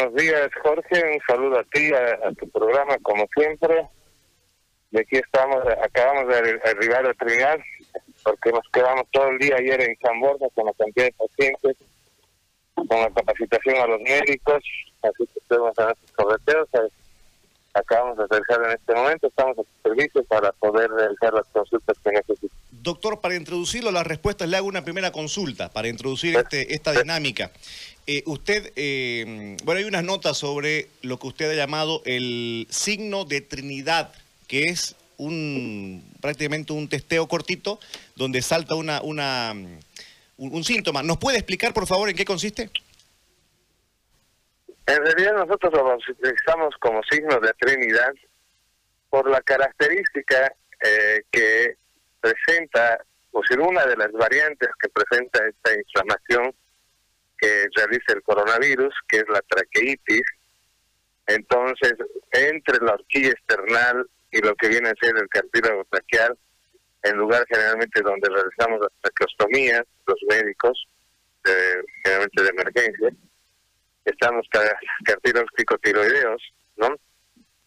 [0.00, 1.12] buenos días, Jorge.
[1.12, 3.86] Un saludo a ti, a, tu programa, como siempre.
[4.90, 7.58] De aquí estamos, acabamos de arribar a Trinidad,
[8.24, 11.76] porque nos quedamos todo el día ayer en San Borja con la cantidad de pacientes,
[12.74, 14.64] con la capacitación a los médicos,
[15.02, 16.68] así que estamos en estos correteos.
[17.72, 22.10] Acabamos de aterrizar en este momento, estamos a servicio para poder realizar las consultas que
[22.10, 22.60] necesitamos.
[22.72, 27.52] Doctor, para introducirlo las respuestas, le hago una primera consulta para introducir este, esta dinámica.
[28.12, 33.24] Eh, usted, eh, bueno, hay unas notas sobre lo que usted ha llamado el signo
[33.24, 34.12] de Trinidad,
[34.48, 37.78] que es un prácticamente un testeo cortito
[38.16, 39.54] donde salta una, una
[40.38, 41.04] un, síntoma.
[41.04, 42.68] ¿Nos puede explicar, por favor, en qué consiste?
[44.86, 48.12] En realidad nosotros lo utilizamos como signo de Trinidad
[49.08, 51.76] por la característica eh, que
[52.20, 56.52] presenta, o sea, una de las variantes que presenta esta inflamación
[57.40, 60.22] que realiza el coronavirus, que es la traqueitis.
[61.26, 61.94] Entonces,
[62.32, 66.36] entre la horquilla external y lo que viene a ser el cartílago traqueal,
[67.02, 70.86] en lugar generalmente donde realizamos las traqueostomías, los médicos,
[72.04, 73.10] generalmente de emergencia,
[74.04, 74.46] están los
[75.04, 76.42] cartílagos picotiroideos,
[76.76, 76.96] ¿no?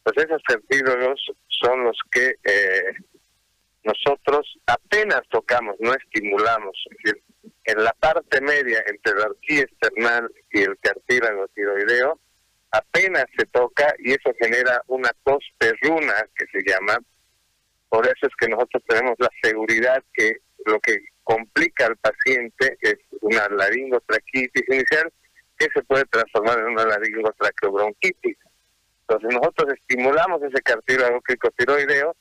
[0.03, 2.93] Pues esos cartílagos son los que eh,
[3.83, 6.77] nosotros apenas tocamos, no estimulamos.
[6.91, 7.23] Es decir,
[7.65, 12.19] en la parte media entre la horquilla external y el cartílago tiroideo,
[12.71, 16.97] apenas se toca y eso genera una tos perruna que se llama.
[17.89, 22.97] Por eso es que nosotros tenemos la seguridad que lo que complica al paciente es
[23.21, 25.11] una laringotraquitis inicial
[25.57, 28.37] que se puede transformar en una laringotraqueobronquitis.
[29.01, 32.15] Entonces nosotros estimulamos ese cartílago cricotiroideo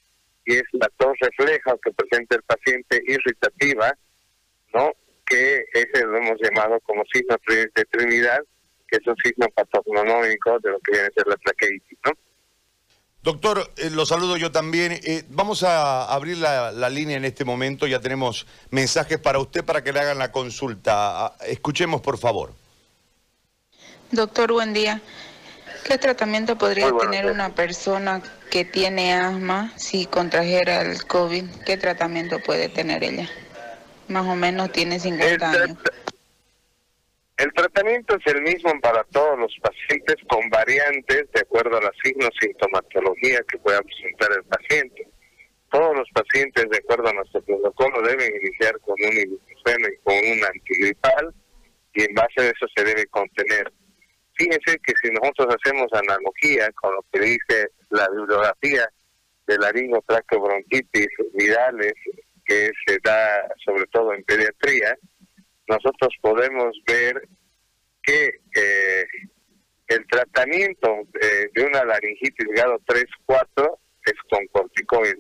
[0.45, 3.97] y es la tos refleja que presenta el paciente irritativa,
[4.75, 4.93] ¿no?
[5.27, 8.41] Que ese lo hemos llamado como signo de Trinidad,
[8.89, 12.13] que es un signo patognomónico de lo que viene a ser la traqueitis, ¿no?
[13.23, 14.93] Doctor, eh, lo saludo yo también.
[15.05, 17.87] Eh, vamos a abrir la, la, línea en este momento.
[17.87, 21.27] Ya tenemos mensajes para usted para que le hagan la consulta.
[21.27, 22.53] Ah, escuchemos, por favor.
[24.11, 25.01] Doctor, buen día.
[25.85, 31.45] ¿Qué tratamiento podría tener una persona que tiene asma si contrajera el COVID?
[31.67, 33.29] ¿Qué tratamiento puede tener ella?
[34.09, 35.79] Más o menos tiene 50 años.
[37.37, 41.91] El tratamiento es el mismo para todos los pacientes con variantes de acuerdo a la
[42.03, 45.09] signos sintomatología que pueda presentar el paciente.
[45.71, 50.15] Todos los pacientes, de acuerdo a nuestro protocolo, deben iniciar con un ibuprofeno y con
[50.15, 51.35] un antigripal
[51.95, 53.73] y en base a eso se debe contener
[54.35, 58.89] Fíjense que si nosotros hacemos analogía con lo que dice la bibliografía
[59.47, 61.93] de laringotraqueobronquitis virales
[62.45, 64.97] que se da sobre todo en pediatría,
[65.69, 67.29] nosotros podemos ver
[68.03, 69.07] que eh,
[69.89, 75.19] el tratamiento de una laringitis grado 3-4 es con corticoides,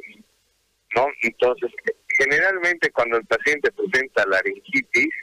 [0.96, 1.06] ¿no?
[1.22, 1.70] Entonces,
[2.18, 5.14] generalmente cuando el paciente presenta laringitis,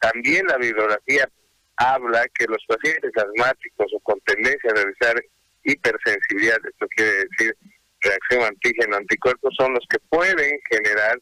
[0.00, 1.28] también la bibliografía
[1.76, 5.22] habla que los pacientes asmáticos o con tendencia a realizar
[5.64, 7.56] hipersensibilidad, esto quiere decir
[8.00, 11.18] reacción antígeno-anticuerpo, son los que pueden generar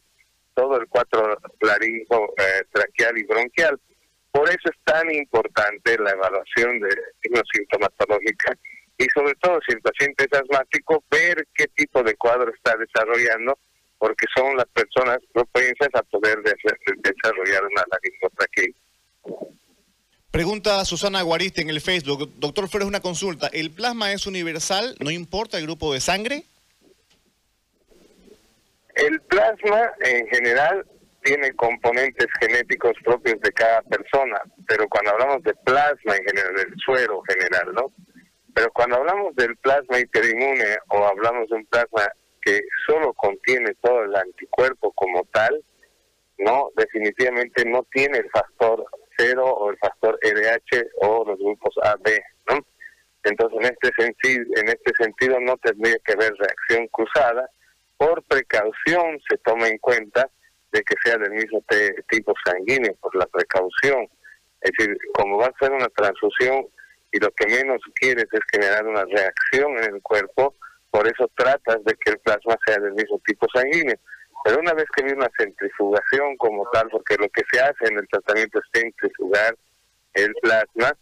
[0.53, 3.79] todo el cuatro laringo, eh, traqueal y bronquial.
[4.31, 6.89] Por eso es tan importante la evaluación de
[7.21, 8.57] signos sintomatológica
[8.97, 13.57] y sobre todo si el paciente es asmático, ver qué tipo de cuadro está desarrollando,
[13.97, 18.75] porque son las personas propensas a poder desarrollar una laringotraqueitis.
[20.33, 22.33] Pregunta Susana Guariste en el Facebook.
[22.37, 23.51] Doctor Flores, una consulta.
[23.53, 24.95] ¿El plasma es universal?
[24.99, 26.45] ¿No importa el grupo de sangre?
[28.95, 30.87] El plasma en general
[31.21, 36.73] tiene componentes genéticos propios de cada persona, pero cuando hablamos de plasma en general, del
[36.83, 37.93] suero general, ¿no?
[38.55, 42.09] Pero cuando hablamos del plasma hiperinmune o hablamos de un plasma
[42.41, 45.63] que solo contiene todo el anticuerpo como tal,
[46.39, 48.83] no, definitivamente no tiene el factor
[49.23, 52.19] cero o el factor EDH o los grupos AB,
[52.49, 52.65] ¿no?
[53.23, 57.49] Entonces, en este sentido, en este sentido no tendría que haber reacción cruzada.
[57.97, 60.29] Por precaución se toma en cuenta
[60.73, 61.63] de que sea del mismo
[62.09, 64.07] tipo sanguíneo, por la precaución.
[64.59, 66.67] Es decir, como va a ser una transfusión
[67.11, 70.55] y lo que menos quieres es generar una reacción en el cuerpo,
[70.89, 73.95] por eso tratas de que el plasma sea del mismo tipo sanguíneo.
[74.43, 77.97] Pero una vez que viene una centrifugación como tal, porque lo que se hace en
[77.97, 79.55] el tratamiento es centrifugar
[80.13, 80.97] el plasma,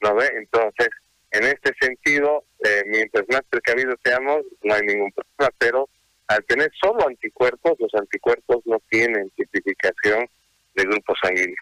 [0.00, 0.30] ¿no ve?
[0.36, 0.88] Entonces,
[1.32, 5.88] en este sentido, eh, mientras más precavidos seamos, no hay ningún problema, pero
[6.28, 10.28] al tener solo anticuerpos, los anticuerpos no tienen tipificación
[10.74, 11.56] de grupo sanguíneo.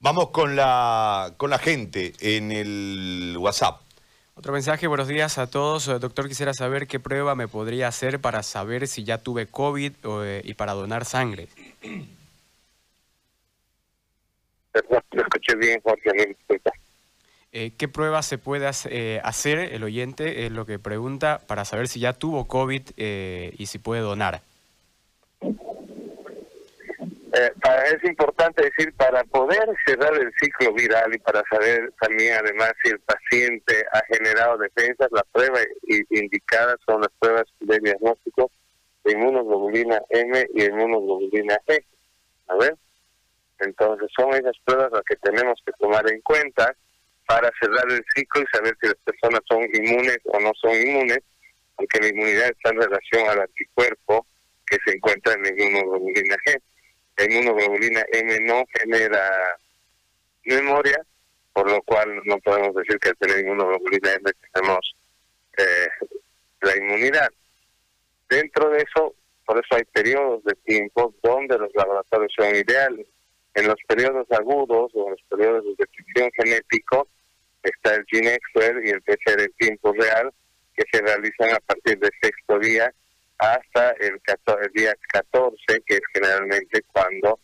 [0.00, 3.80] Vamos con la, con la gente en el WhatsApp.
[4.38, 5.88] Otro mensaje, buenos días a todos.
[5.88, 9.92] Eh, doctor, quisiera saber qué prueba me podría hacer para saber si ya tuve COVID
[10.04, 11.48] eh, y para donar sangre.
[14.70, 16.36] Perdón, escuché bien, Jorge,
[17.50, 21.98] eh, ¿Qué prueba se puede hacer, el oyente, es lo que pregunta, para saber si
[21.98, 24.42] ya tuvo COVID y si puede donar?
[27.38, 27.52] Eh,
[27.94, 32.90] es importante decir, para poder cerrar el ciclo viral y para saber también además si
[32.90, 35.64] el paciente ha generado defensas, las pruebas
[36.10, 38.50] indicadas son las pruebas de diagnóstico
[39.04, 41.84] de inmunoglobulina M y inmunoglobulina E.
[42.48, 42.74] A ver,
[43.60, 46.74] entonces son esas pruebas las que tenemos que tomar en cuenta
[47.28, 51.20] para cerrar el ciclo y saber si las personas son inmunes o no son inmunes,
[51.76, 54.26] porque la inmunidad está en relación al anticuerpo
[54.66, 56.60] que se encuentra en la inmunoglobulina G
[57.18, 59.58] la inmunoglobulina M no genera
[60.44, 61.04] memoria,
[61.52, 64.94] por lo cual no podemos decir que al tener inmunoglobulina M tenemos
[65.56, 65.88] eh,
[66.60, 67.28] la inmunidad.
[68.28, 73.06] Dentro de eso, por eso hay periodos de tiempo donde los laboratorios son ideales.
[73.54, 77.08] En los periodos agudos o en los periodos de detección genético
[77.62, 80.32] está el GeneXpert y el PCR en tiempo real
[80.76, 82.92] que se realizan a partir del sexto día
[83.38, 84.20] hasta el,
[84.74, 87.38] día 14, que es generalmente cuando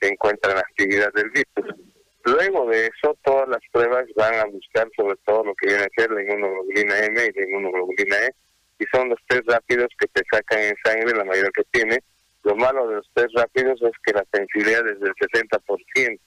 [0.00, 1.76] se encuentra la actividad del virus.
[2.24, 5.88] Luego de eso, todas las pruebas van a buscar sobre todo lo que viene a
[5.96, 8.34] ser la inmunoglobulina M y la inmunoglobulina E,
[8.78, 11.98] y son los test rápidos que te sacan en sangre, la mayoría que tiene.
[12.44, 16.20] Lo malo de los test rápidos es que la sensibilidad es del 60%,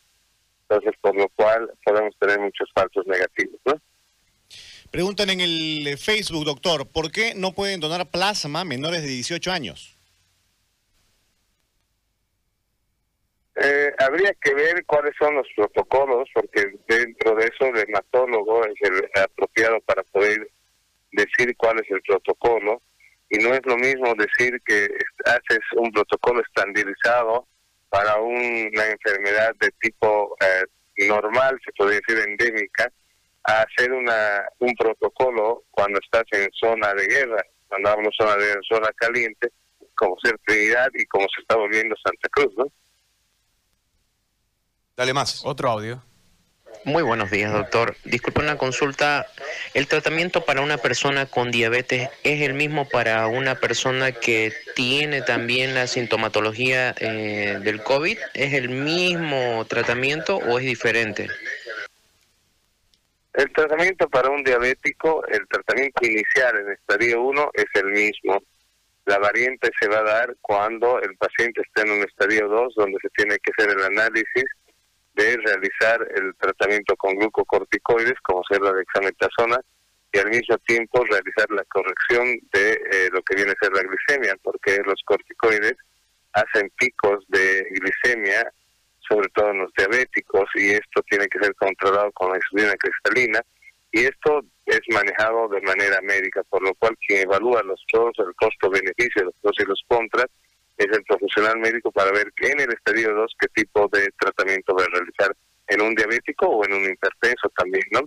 [0.62, 3.80] entonces por lo cual podemos tener muchos falsos negativos, ¿no?
[4.96, 9.52] Preguntan en el eh, Facebook, doctor, ¿por qué no pueden donar plasma menores de 18
[9.52, 9.98] años?
[13.58, 18.76] Eh, habría que ver cuáles son los protocolos, porque dentro de eso el hematólogo es
[18.90, 20.50] el apropiado para poder
[21.12, 22.82] decir cuál es el protocolo.
[23.30, 24.88] Y no es lo mismo decir que
[25.26, 27.46] haces un protocolo estandarizado
[27.90, 32.90] para una enfermedad de tipo eh, normal, se podría decir endémica,
[33.48, 38.56] a hacer una, un protocolo cuando estás en zona de guerra, cuando hablo zona de
[38.68, 39.50] zona caliente,
[39.96, 42.66] como ser Trinidad y como se está volviendo Santa Cruz, ¿no?
[44.98, 45.42] Dale más.
[45.46, 46.02] Otro audio.
[46.86, 47.96] Muy buenos días, doctor.
[48.06, 49.26] Disculpe una consulta.
[49.74, 55.22] ¿El tratamiento para una persona con diabetes es el mismo para una persona que tiene
[55.22, 58.18] también la sintomatología eh, del COVID?
[58.36, 61.28] ¿Es el mismo tratamiento o es diferente?
[63.36, 68.42] El tratamiento para un diabético, el tratamiento inicial en estadio 1 es el mismo.
[69.06, 72.98] La variante se va a dar cuando el paciente esté en un estadio 2, donde
[73.02, 74.46] se tiene que hacer el análisis
[75.16, 79.60] de realizar el tratamiento con glucocorticoides, como ser la dexametasona,
[80.14, 83.84] y al mismo tiempo realizar la corrección de eh, lo que viene a ser la
[83.84, 85.76] glicemia, porque los corticoides
[86.32, 88.50] hacen picos de glicemia
[89.08, 93.42] sobre todo en los diabéticos, y esto tiene que ser controlado con la insulina cristalina,
[93.92, 98.36] y esto es manejado de manera médica, por lo cual quien evalúa los pros, el
[98.36, 100.28] costo-beneficio, los pros y los contras,
[100.78, 104.76] es el profesional médico para ver que en el estadio 2 qué tipo de tratamiento
[104.76, 105.36] va a realizar
[105.68, 108.02] en un diabético o en un hipertenso también, ¿no?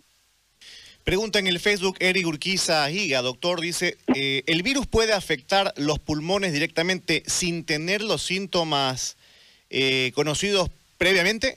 [1.05, 5.99] Pregunta en el Facebook Eric Urquiza Giga, doctor, dice, eh, ¿el virus puede afectar los
[5.99, 9.17] pulmones directamente sin tener los síntomas
[9.71, 11.57] eh, conocidos previamente?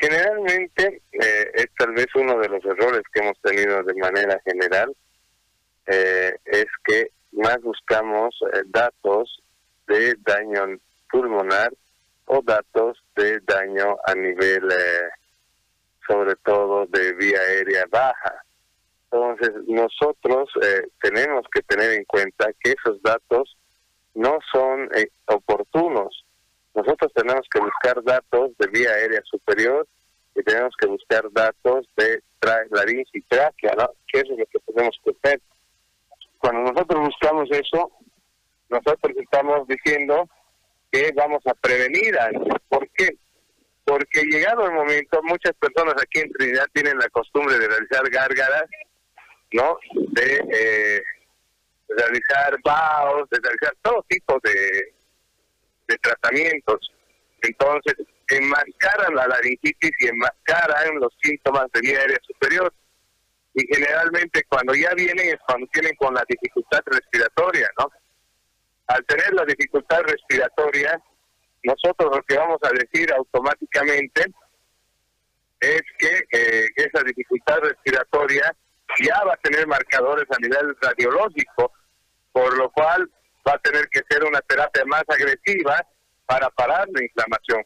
[0.00, 4.94] Generalmente eh, es tal vez uno de los errores que hemos tenido de manera general,
[5.86, 9.42] eh, es que más buscamos eh, datos
[9.88, 10.78] de daño
[11.10, 11.72] pulmonar
[12.26, 14.62] o datos de daño a nivel,
[16.06, 18.44] sobre todo de vía aérea baja.
[19.10, 20.48] Entonces nosotros
[21.00, 23.56] tenemos que tener en cuenta que esos datos
[24.14, 24.88] no son
[25.26, 26.24] oportunos
[26.74, 29.86] nosotros tenemos que buscar datos de vía aérea superior
[30.34, 32.22] y tenemos que buscar datos de
[32.70, 33.90] laringe y tráquea, ¿no?
[34.06, 35.40] Que eso es lo que tenemos que hacer.
[36.38, 37.90] Cuando nosotros buscamos eso,
[38.68, 40.28] nosotros estamos diciendo
[40.90, 42.46] que vamos a prevenir algo.
[42.68, 43.10] ¿Por qué?
[43.84, 48.64] Porque llegado el momento, muchas personas aquí en Trinidad tienen la costumbre de realizar gárgaras,
[49.52, 49.78] ¿no?
[50.12, 51.02] De eh,
[51.88, 54.94] realizar baos, de realizar todo tipo de
[55.90, 56.92] de tratamientos.
[57.42, 57.94] Entonces,
[58.28, 62.72] enmascaran la laringitis y enmascaran los síntomas de vía aérea superior.
[63.54, 67.90] Y generalmente cuando ya vienen es cuando tienen con la dificultad respiratoria, ¿no?
[68.86, 71.00] Al tener la dificultad respiratoria,
[71.64, 74.26] nosotros lo que vamos a decir automáticamente
[75.60, 78.54] es que eh, esa dificultad respiratoria
[79.02, 81.72] ya va a tener marcadores a nivel radiológico,
[82.32, 83.10] por lo cual
[83.46, 85.86] va a tener que ser una terapia más agresiva
[86.26, 87.64] para parar la inflamación.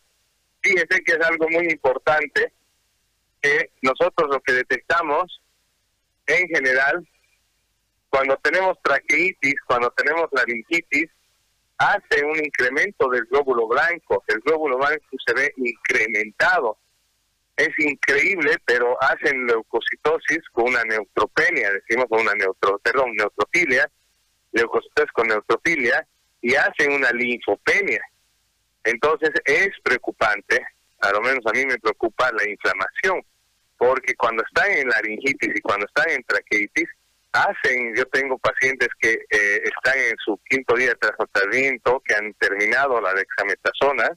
[0.63, 2.53] Fíjese que es algo muy importante
[3.43, 5.41] que nosotros lo que detectamos
[6.27, 7.07] en general,
[8.09, 11.11] cuando tenemos traqueitis, cuando tenemos laringitis,
[11.77, 14.25] hace un incremento del glóbulo blanco.
[14.29, 16.79] El glóbulo blanco se ve incrementado.
[17.57, 23.89] Es increíble, pero hacen leucocitosis con una neutropenia, decimos con una neutro, perdón, neutrofilia,
[24.55, 26.07] leucocitosis con neutrofilia,
[26.41, 28.03] y hacen una linfopenia.
[28.85, 30.63] Entonces es preocupante,
[31.01, 33.25] a lo menos a mí me preocupa la inflamación,
[33.79, 36.89] porque cuando están en laringitis y cuando están en traqueitis,
[37.33, 42.33] hacen, yo tengo pacientes que eh, están en su quinto día de tratamiento, que han
[42.35, 44.11] terminado la dexametasona,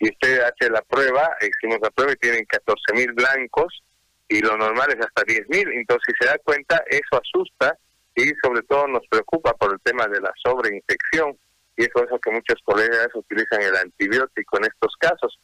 [0.00, 3.82] y usted hace la prueba, hicimos la prueba y tienen 14 mil blancos,
[4.28, 7.76] y lo normal es hasta 10 mil, entonces si se da cuenta, eso asusta
[8.14, 11.36] y sobre todo nos preocupa por el tema de la sobreinfección,
[11.76, 15.38] y es por eso que muchos colegas utilizan el antibiótico en estos casos.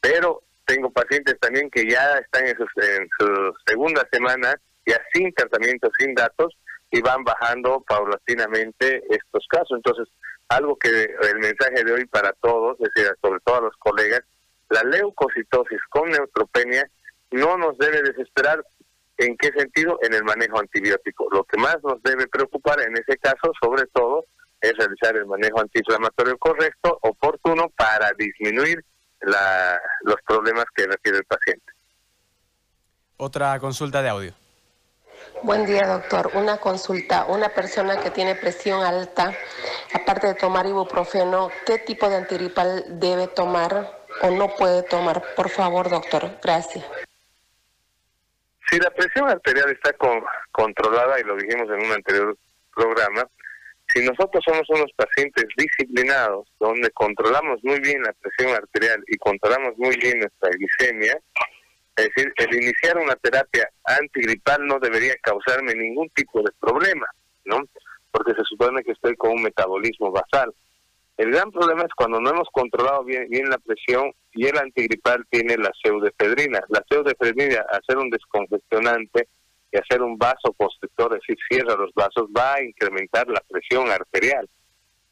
[0.00, 4.54] Pero tengo pacientes también que ya están en su, en su segunda semana,
[4.86, 6.56] ya sin tratamiento, sin datos,
[6.90, 9.72] y van bajando paulatinamente estos casos.
[9.76, 10.08] Entonces,
[10.48, 14.22] algo que el mensaje de hoy para todos, es decir, sobre todo a los colegas,
[14.68, 16.88] la leucocitosis con neutropenia
[17.30, 18.64] no nos debe desesperar.
[19.22, 20.00] ¿En qué sentido?
[20.02, 21.28] En el manejo antibiótico.
[21.30, 24.24] Lo que más nos debe preocupar en ese caso, sobre todo,
[24.60, 28.84] es realizar el manejo antiinflamatorio correcto, oportuno, para disminuir
[29.20, 31.72] la, los problemas que requiere el paciente.
[33.16, 34.34] Otra consulta de audio.
[35.44, 36.32] Buen día, doctor.
[36.34, 37.26] Una consulta.
[37.26, 39.32] Una persona que tiene presión alta,
[39.94, 45.22] aparte de tomar ibuprofeno, ¿qué tipo de antiripal debe tomar o no puede tomar?
[45.36, 46.38] Por favor, doctor.
[46.42, 46.84] Gracias.
[48.72, 49.94] Si la presión arterial está
[50.50, 52.34] controlada, y lo dijimos en un anterior
[52.74, 53.22] programa,
[53.92, 59.76] si nosotros somos unos pacientes disciplinados, donde controlamos muy bien la presión arterial y controlamos
[59.76, 61.20] muy bien nuestra glicemia,
[61.96, 67.06] es decir, el iniciar una terapia antigripal no debería causarme ningún tipo de problema,
[67.44, 67.60] ¿no?
[68.10, 70.50] Porque se supone que estoy con un metabolismo basal.
[71.22, 75.24] El gran problema es cuando no hemos controlado bien, bien la presión y el antigripal
[75.30, 76.64] tiene la pseudoefedrina.
[76.68, 79.28] La pseudoefedrina, al ser un descongestionante,
[79.70, 83.88] y hacer un vaso constrictor, es decir, cierra los vasos, va a incrementar la presión
[83.88, 84.50] arterial,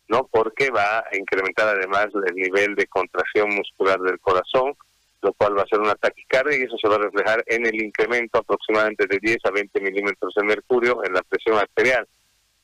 [0.09, 0.27] ¿no?
[0.27, 4.75] Porque va a incrementar además el nivel de contracción muscular del corazón,
[5.23, 7.81] lo cual va a ser una taquicardia y eso se va a reflejar en el
[7.81, 12.09] incremento aproximadamente de 10 a 20 milímetros de mercurio en la presión arterial.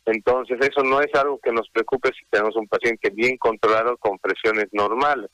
[0.06, 4.18] Entonces, eso no es algo que nos preocupe si tenemos un paciente bien controlado con
[4.18, 5.30] presiones normales,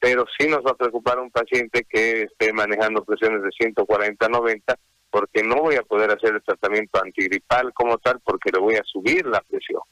[0.00, 4.28] pero sí nos va a preocupar un paciente que esté manejando presiones de 140 a
[4.28, 4.78] 90
[5.10, 8.84] porque no voy a poder hacer el tratamiento antigripal como tal porque le voy a
[8.84, 9.82] subir la presión.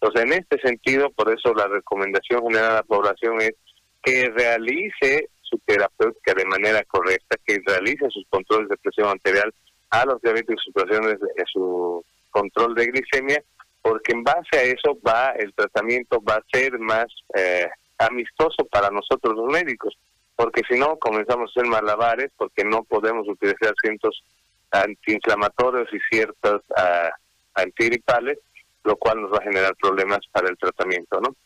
[0.00, 3.54] Entonces, en este sentido, por eso la recomendación general a la población es
[4.02, 9.52] que realice su terapéutica de manera correcta, que realice sus controles de presión arterial
[9.90, 13.42] a los diabéticos, sus de su control de glicemia,
[13.86, 18.90] porque en base a eso va el tratamiento va a ser más eh, amistoso para
[18.90, 19.96] nosotros los médicos,
[20.34, 24.24] porque si no comenzamos a hacer malabares, porque no podemos utilizar cientos
[24.72, 27.10] antiinflamatorios y ciertas uh,
[27.54, 28.38] antigripales,
[28.82, 31.36] lo cual nos va a generar problemas para el tratamiento, ¿no?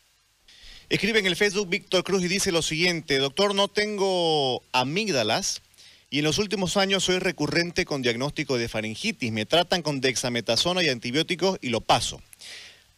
[0.88, 5.60] Escribe en el Facebook Víctor Cruz y dice lo siguiente, doctor, no tengo amígdalas
[6.08, 9.30] y en los últimos años soy recurrente con diagnóstico de faringitis.
[9.30, 12.20] Me tratan con dexametasona y antibióticos y lo paso.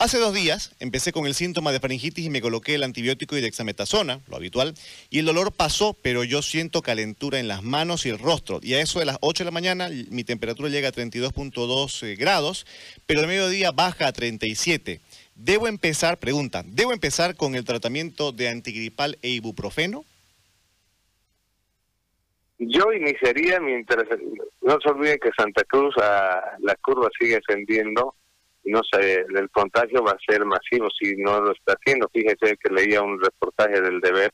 [0.02, 3.40] Hace dos días empecé con el síntoma de faringitis y me coloqué el antibiótico y
[3.40, 4.74] dexametasona, lo habitual,
[5.10, 8.58] y el dolor pasó, pero yo siento calentura en las manos y el rostro.
[8.64, 12.16] Y a eso de las 8 de la mañana mi temperatura llega a 32.2 eh,
[12.16, 12.66] grados,
[13.06, 15.00] pero al mediodía baja a 37.
[15.36, 20.04] ¿Debo empezar, pregunta, ¿debo empezar con el tratamiento de antigripal e ibuprofeno?
[22.58, 24.04] Yo iniciaría mientras,
[24.62, 28.16] no se olviden que Santa Cruz, ah, la curva sigue ascendiendo,
[28.64, 32.08] no sé, el contagio va a ser masivo si no lo está haciendo.
[32.08, 34.32] Fíjese que leía un reportaje del deber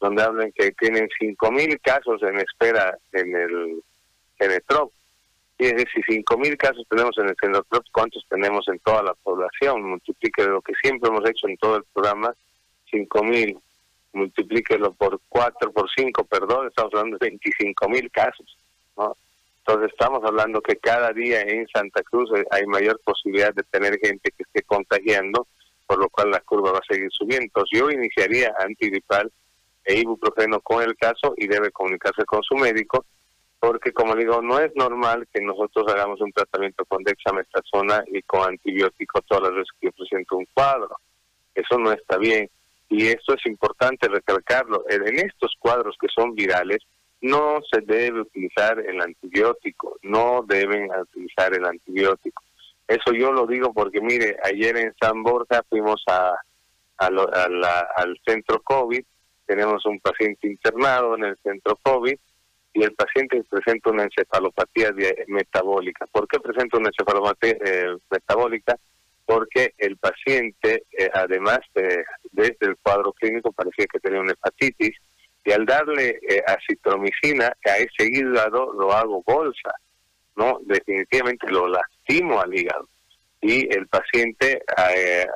[0.00, 3.82] donde hablan que tienen 5.000 casos en espera en el
[4.38, 4.92] Genetrop.
[5.58, 9.82] Decir, si 5.000 casos tenemos en el Genetrop, ¿cuántos tenemos en toda la población?
[9.82, 12.34] Multiplique lo que siempre hemos hecho en todo el programa,
[12.92, 13.58] 5.000,
[14.12, 18.58] multiplíquelo por 4, por 5, perdón, estamos hablando de 25.000 casos.
[18.96, 19.16] ¿no?
[19.66, 24.30] Entonces estamos hablando que cada día en Santa Cruz hay mayor posibilidad de tener gente
[24.30, 25.46] que esté contagiando,
[25.86, 27.44] por lo cual la curva va a seguir subiendo.
[27.44, 29.32] Entonces yo iniciaría antigripal
[29.84, 33.04] e ibuprofeno con el caso y debe comunicarse con su médico
[33.66, 38.46] porque como digo, no es normal que nosotros hagamos un tratamiento con dexametasona y con
[38.46, 40.98] antibiótico todas las veces que presento un cuadro.
[41.54, 42.50] Eso no está bien.
[42.90, 44.84] Y esto es importante recalcarlo.
[44.90, 46.80] En estos cuadros que son virales,
[47.24, 52.42] no se debe utilizar el antibiótico, no deben utilizar el antibiótico.
[52.86, 56.34] Eso yo lo digo porque, mire, ayer en San Borja fuimos a,
[56.98, 59.02] al centro COVID,
[59.46, 62.14] tenemos un paciente internado en el centro COVID
[62.74, 64.90] y el paciente presenta una encefalopatía
[65.28, 66.06] metabólica.
[66.08, 68.76] ¿Por qué presenta una encefalopatía eh, metabólica?
[69.24, 74.94] Porque el paciente, eh, además de, desde el cuadro clínico, parecía que tenía una hepatitis
[75.44, 79.74] y al darle eh, acitromicina a ese hígado lo hago bolsa,
[80.36, 80.58] ¿no?
[80.62, 82.88] Definitivamente lo lastimo al hígado.
[83.40, 84.62] Y el paciente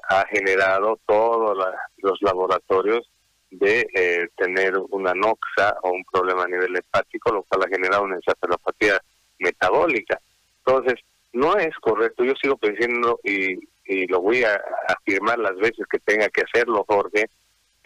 [0.08, 1.58] ha generado todos
[1.98, 3.06] los laboratorios
[3.50, 8.04] de eh, tener una noxa o un problema a nivel hepático, lo cual ha generado
[8.04, 9.00] una encefalopatía
[9.38, 10.20] metabólica.
[10.64, 11.00] Entonces,
[11.32, 15.98] no es correcto, yo sigo pensando y, y lo voy a afirmar las veces que
[16.00, 17.28] tenga que hacerlo, Jorge,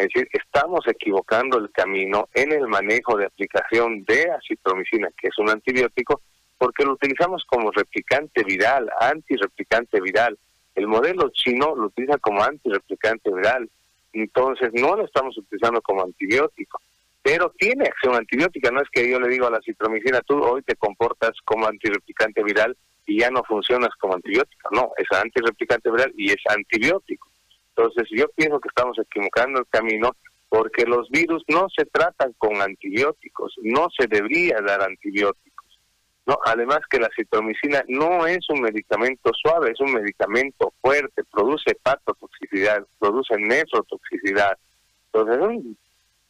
[0.03, 5.39] es decir, estamos equivocando el camino en el manejo de aplicación de acitromicina, que es
[5.39, 6.21] un antibiótico,
[6.59, 10.39] porque lo utilizamos como replicante viral, antirreplicante viral.
[10.75, 13.69] El modelo chino lo utiliza como antirreplicante viral
[14.13, 16.81] entonces no lo estamos utilizando como antibiótico,
[17.23, 20.63] pero tiene acción antibiótica, no es que yo le digo a la citromicina, tú hoy
[20.63, 26.13] te comportas como antirreplicante viral y ya no funcionas como antibiótico, no, es antirreplicante viral
[26.17, 27.29] y es antibiótico.
[27.75, 30.15] Entonces yo pienso que estamos equivocando el camino
[30.49, 35.53] porque los virus no se tratan con antibióticos, no se debería dar antibióticos.
[36.27, 41.73] No, además que la citromicina no es un medicamento suave, es un medicamento fuerte, produce
[41.73, 44.57] hepatotoxicidad, produce nefrotoxicidad.
[45.07, 45.77] Entonces es un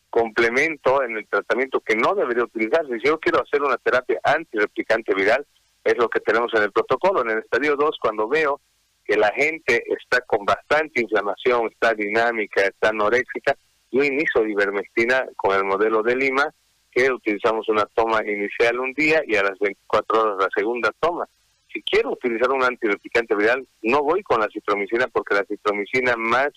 [0.08, 3.00] complemento en el tratamiento que no debería utilizarse.
[3.00, 5.44] Si yo quiero hacer una terapia antireplicante viral,
[5.84, 7.22] es lo que tenemos en el protocolo.
[7.22, 8.60] En el estadio 2, cuando veo
[9.04, 13.56] que la gente está con bastante inflamación, está dinámica, está anoréxica,
[13.90, 16.52] yo inicio ivermectina con el modelo de Lima
[16.90, 21.26] que utilizamos una toma inicial un día y a las 24 horas la segunda toma.
[21.72, 26.50] Si quiero utilizar un antireplicante viral, no voy con la citromicina porque la citromicina más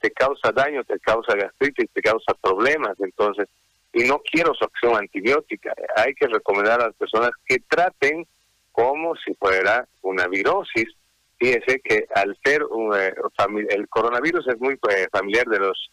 [0.00, 3.48] te causa daño, te causa gastritis, te causa problemas, entonces,
[3.92, 5.74] y no quiero su acción antibiótica.
[5.96, 8.26] Hay que recomendar a las personas que traten
[8.70, 10.88] como si fuera una virosis.
[11.42, 13.12] Fíjese que al ser un, eh,
[13.70, 15.90] el coronavirus es muy eh, familiar de los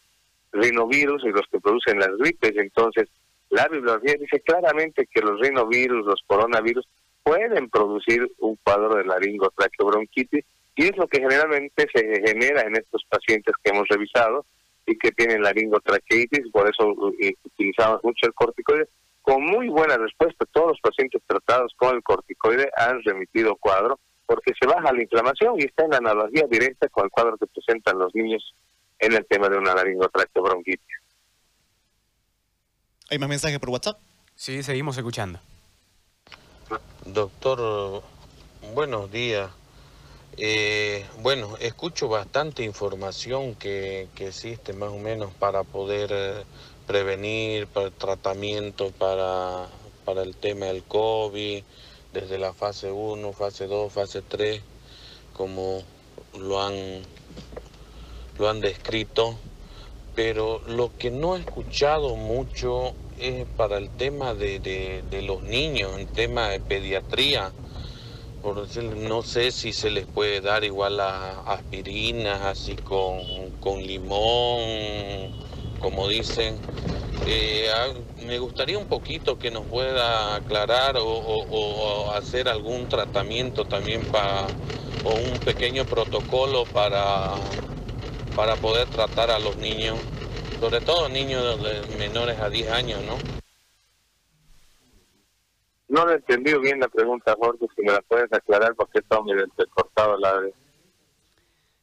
[0.51, 3.09] rinovirus y los que producen las gripes, entonces
[3.49, 6.87] la bibliografía dice claramente que los rinovirus, los coronavirus,
[7.23, 13.03] pueden producir un cuadro de laringotraqueobronquitis y es lo que generalmente se genera en estos
[13.09, 14.45] pacientes que hemos revisado
[14.85, 16.93] y que tienen laringotraqueitis, por eso
[17.43, 18.87] utilizamos mucho el corticoide.
[19.23, 24.53] Con muy buena respuesta, todos los pacientes tratados con el corticoide han remitido cuadro porque
[24.61, 27.97] se baja la inflamación y está en la analogía directa con el cuadro que presentan
[27.97, 28.53] los niños
[28.99, 30.97] en el tema de una laringotraqueobronquitis.
[33.09, 33.97] ¿Hay más mensajes por WhatsApp?
[34.35, 35.39] Sí, seguimos escuchando.
[37.05, 38.03] Doctor,
[38.75, 39.49] buenos días.
[40.37, 46.43] Eh, bueno, escucho bastante información que, existe más o menos para poder eh,
[46.85, 49.65] prevenir, para el tratamiento, para,
[50.05, 51.63] para el tema del COVID,
[52.13, 54.61] desde la fase 1, fase 2, fase 3,
[55.33, 55.81] como
[56.37, 56.73] lo han,
[58.37, 59.37] lo han descrito
[60.19, 66.07] pero lo que no he escuchado mucho es para el tema de, los niños, el
[66.07, 67.53] tema de pediatría.
[68.41, 68.67] Por
[68.97, 75.31] no sé si se les puede dar igual a aspirinas, así con, limón,
[75.79, 76.57] como dicen.
[77.25, 77.67] Eh,
[78.25, 84.47] me gustaría un poquito que nos pueda aclarar o, hacer algún tratamiento también para,
[85.03, 87.35] o un pequeño protocolo para
[88.39, 89.99] para poder tratar a los niños,
[90.61, 93.17] sobre todo niños de menores a 10 años, ¿no?
[95.89, 99.35] No he entendido bien la pregunta, Jorge, si me la puedes aclarar porque está muy
[99.71, 100.41] cortado la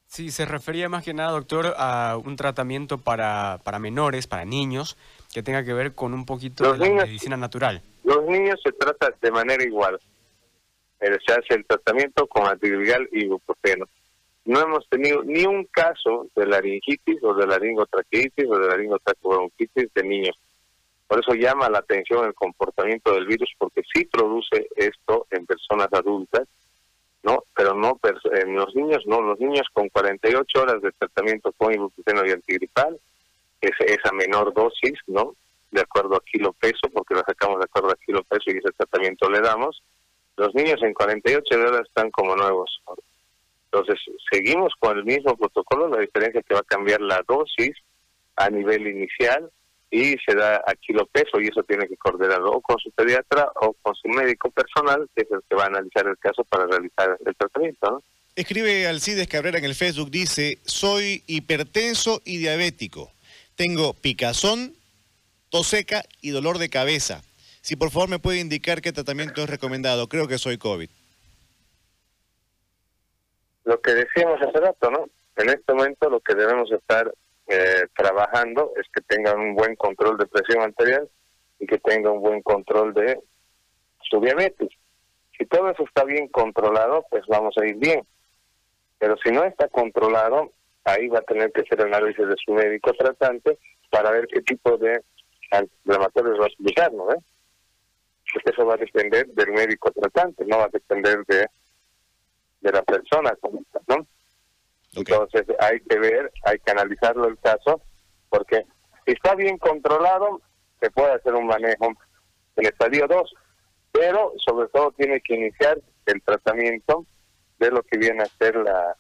[0.07, 4.97] Sí, se refería más que nada, doctor, a un tratamiento para, para menores, para niños,
[5.37, 7.83] que tenga que ver con un poquito de la medicina natural.
[8.05, 10.01] Los niños se trata de manera igual.
[11.01, 13.87] Eh, se hace el tratamiento con antiviral y ibuprofeno
[14.47, 20.03] no hemos tenido ni un caso de laringitis o de laringotraqueitis o de laringotraqueobronquitis de
[20.05, 20.39] niños.
[21.09, 25.89] Por eso llama la atención el comportamiento del virus, porque sí produce esto en personas
[25.93, 26.49] adultas,
[27.25, 27.43] ¿no?
[27.57, 27.99] Pero no
[28.33, 29.21] en los niños, no.
[29.21, 32.99] Los niños con 48 horas de tratamiento con ibuprofeno y antigripal,
[33.61, 35.35] es esa menor dosis, ¿no?
[35.71, 38.73] de acuerdo a kilo peso, porque lo sacamos de acuerdo a kilo peso y ese
[38.77, 39.83] tratamiento le damos.
[40.37, 42.81] Los niños en 48 horas están como nuevos.
[43.67, 43.99] Entonces,
[44.31, 47.77] seguimos con el mismo protocolo, la diferencia es que va a cambiar la dosis
[48.37, 49.51] a nivel inicial
[49.91, 53.51] y se da a kilo peso y eso tiene que coordinarlo o con su pediatra
[53.61, 56.67] o con su médico personal, que es el que va a analizar el caso para
[56.67, 57.91] realizar el tratamiento.
[57.91, 58.03] ¿no?
[58.35, 63.13] Escribe Alcides Cabrera en el Facebook, dice, soy hipertenso y diabético.
[63.57, 64.75] Tengo picazón,
[65.51, 67.23] tos seca y dolor de cabeza.
[67.63, 70.09] Si por favor me puede indicar qué tratamiento es recomendado.
[70.09, 70.91] Creo que soy COVID.
[73.65, 75.09] Lo que decíamos hace rato, ¿no?
[75.37, 77.13] En este momento lo que debemos estar
[77.49, 81.09] eh, trabajando es que tengan un buen control de presión arterial
[81.59, 83.19] y que tenga un buen control de
[84.09, 84.69] su diabetes.
[85.39, 88.07] Si todo eso está bien controlado, pues vamos a ir bien.
[88.99, 90.53] Pero si no está controlado,
[90.87, 93.59] ahí va a tener que hacer análisis de su médico tratante
[93.91, 95.03] para ver qué tipo de
[95.51, 97.13] antiinflamatorios va a utilizar, ¿no?
[97.13, 97.19] ¿Eh?
[98.33, 101.47] Porque eso va a depender del médico tratante, no va a depender de,
[102.61, 103.37] de la persona,
[103.89, 104.07] ¿no?
[104.95, 107.83] Entonces hay que ver, hay que analizarlo el caso,
[108.29, 108.65] porque
[109.05, 110.41] si está bien controlado,
[110.81, 111.93] se puede hacer un manejo
[112.57, 113.35] en estadio 2,
[113.93, 117.07] pero sobre todo tiene que iniciar el tratamiento
[117.59, 118.97] de lo que viene a ser la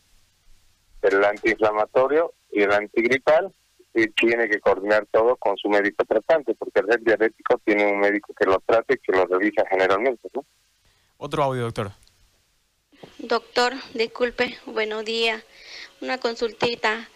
[1.14, 3.52] el antiinflamatorio y el antigripal
[3.94, 8.34] y tiene que coordinar todo con su médico tratante, porque el diabético tiene un médico
[8.34, 10.28] que lo trate y que lo revisa generalmente.
[10.34, 10.44] ¿no?
[11.16, 11.92] Otro audio, doctor.
[13.18, 15.42] Doctor, disculpe, buenos días.
[16.02, 17.08] Una consultita.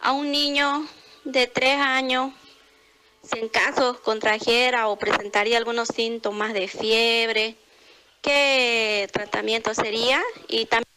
[0.00, 0.86] A un niño
[1.24, 2.32] de tres años,
[3.22, 7.56] si en caso contrajera o presentaría algunos síntomas de fiebre,
[8.22, 10.22] ¿qué tratamiento sería?
[10.48, 10.93] Y también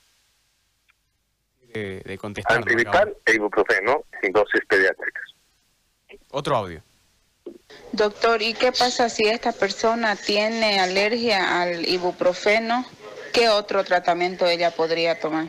[1.73, 2.63] de, de contestar.
[3.25, 5.23] E ibuprofeno en dosis pediátricas.
[6.31, 6.81] Otro audio.
[7.91, 12.85] Doctor, ¿y qué pasa si esta persona tiene alergia al ibuprofeno?
[13.33, 15.47] ¿Qué otro tratamiento ella podría tomar?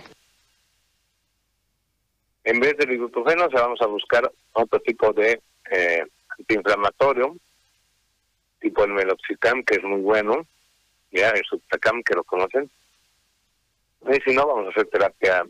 [2.45, 6.03] En vez del ibuprofeno, se vamos a buscar otro tipo de eh,
[6.39, 7.37] antiinflamatorio,
[8.61, 10.47] tipo el meloxicam, que es muy bueno,
[11.11, 12.71] ya el subtacam, que lo conocen.
[14.09, 15.45] Y si no, vamos a hacer terapia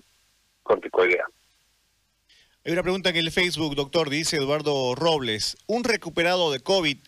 [0.68, 1.24] corticoidea.
[2.64, 5.56] Hay una pregunta en el Facebook, doctor, dice Eduardo Robles.
[5.66, 6.98] ¿Un recuperado de COVID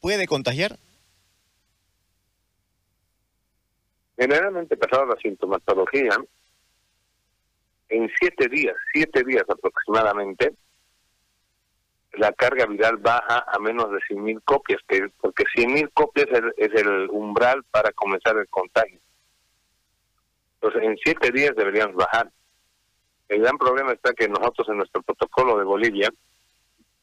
[0.00, 0.76] puede contagiar?
[4.18, 6.10] Generalmente, pasada la sintomatología,
[7.88, 10.52] en siete días, siete días aproximadamente,
[12.14, 14.80] la carga viral baja a menos de 100.000 copias,
[15.20, 16.26] porque 100.000 copias
[16.56, 18.98] es el umbral para comenzar el contagio.
[20.60, 22.30] Entonces, en siete días deberíamos bajar.
[23.30, 26.12] El gran problema está que nosotros en nuestro protocolo de Bolivia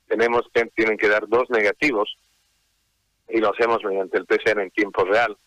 [0.08, 2.18] tenemos que tienen que dar dos negativos
[3.30, 5.38] y lo hacemos mediante el PCR en tiempo real.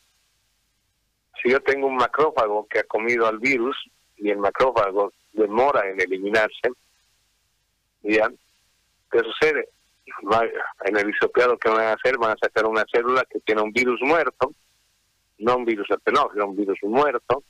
[1.43, 3.77] Si yo tengo un macrófago que ha comido al virus
[4.17, 6.71] y el macrófago demora en eliminarse.
[8.03, 9.69] ¿Qué sucede?
[10.87, 13.73] En el isopiado que van a hacer, van a sacar una célula que tiene un
[13.73, 14.55] virus muerto,
[15.41, 17.43] no un virus atenógeno, un virus muerto,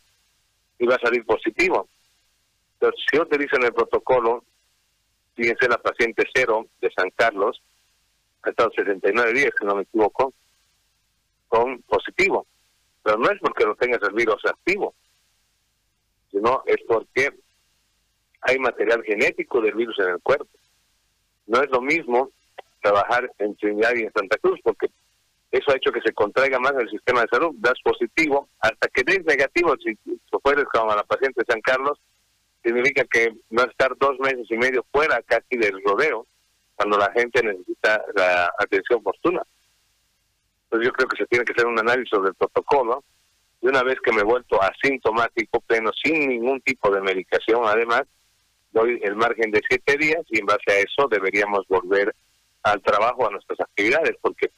[0.80, 1.88] y va a salir positivo.
[2.80, 4.42] Entonces, si utilizan el protocolo,
[5.34, 7.60] fíjense la paciente cero de San Carlos,
[8.42, 10.32] ha estado 69 días, si no me equivoco,
[11.48, 12.46] con positivo.
[13.02, 14.94] Pero no es porque no tengas el virus activo,
[16.30, 17.30] sino es porque
[18.40, 20.48] hay material genético del virus en el cuerpo.
[21.48, 22.30] No es lo mismo
[22.80, 24.86] trabajar en Trinidad y en Santa Cruz, porque
[25.50, 27.54] eso ha hecho que se contraiga más el sistema de salud.
[27.58, 29.98] Das positivo, hasta que des negativo, si
[30.42, 32.00] fueres como a la paciente de San Carlos,
[32.62, 36.26] significa que va a estar dos meses y medio fuera casi del rodeo
[36.76, 39.42] cuando la gente necesita la atención oportuna.
[40.64, 43.04] Entonces yo creo que se tiene que hacer un análisis sobre el protocolo
[43.60, 48.02] y una vez que me he vuelto asintomático, pleno, sin ningún tipo de medicación, además,
[48.72, 52.14] doy el margen de siete días y en base a eso deberíamos volver
[52.62, 54.50] al trabajo, a nuestras actividades, porque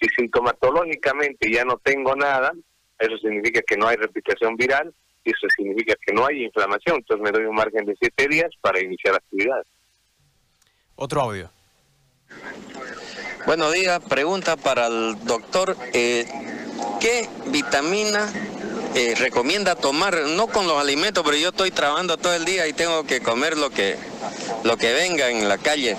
[0.00, 2.52] si sintomatológicamente ya no tengo nada,
[2.98, 4.94] eso significa que no hay replicación viral,
[5.30, 8.82] eso significa que no hay inflamación, entonces me doy un margen de siete días para
[8.82, 9.66] iniciar actividades.
[10.96, 11.50] Otro audio.
[13.46, 15.76] Buenos días, pregunta para el doctor.
[15.92, 16.26] Eh,
[17.00, 18.28] ¿Qué vitamina
[18.94, 20.16] eh, recomienda tomar?
[20.26, 23.56] No con los alimentos, pero yo estoy trabajando todo el día y tengo que comer
[23.56, 23.96] lo que,
[24.64, 25.96] lo que venga en la calle.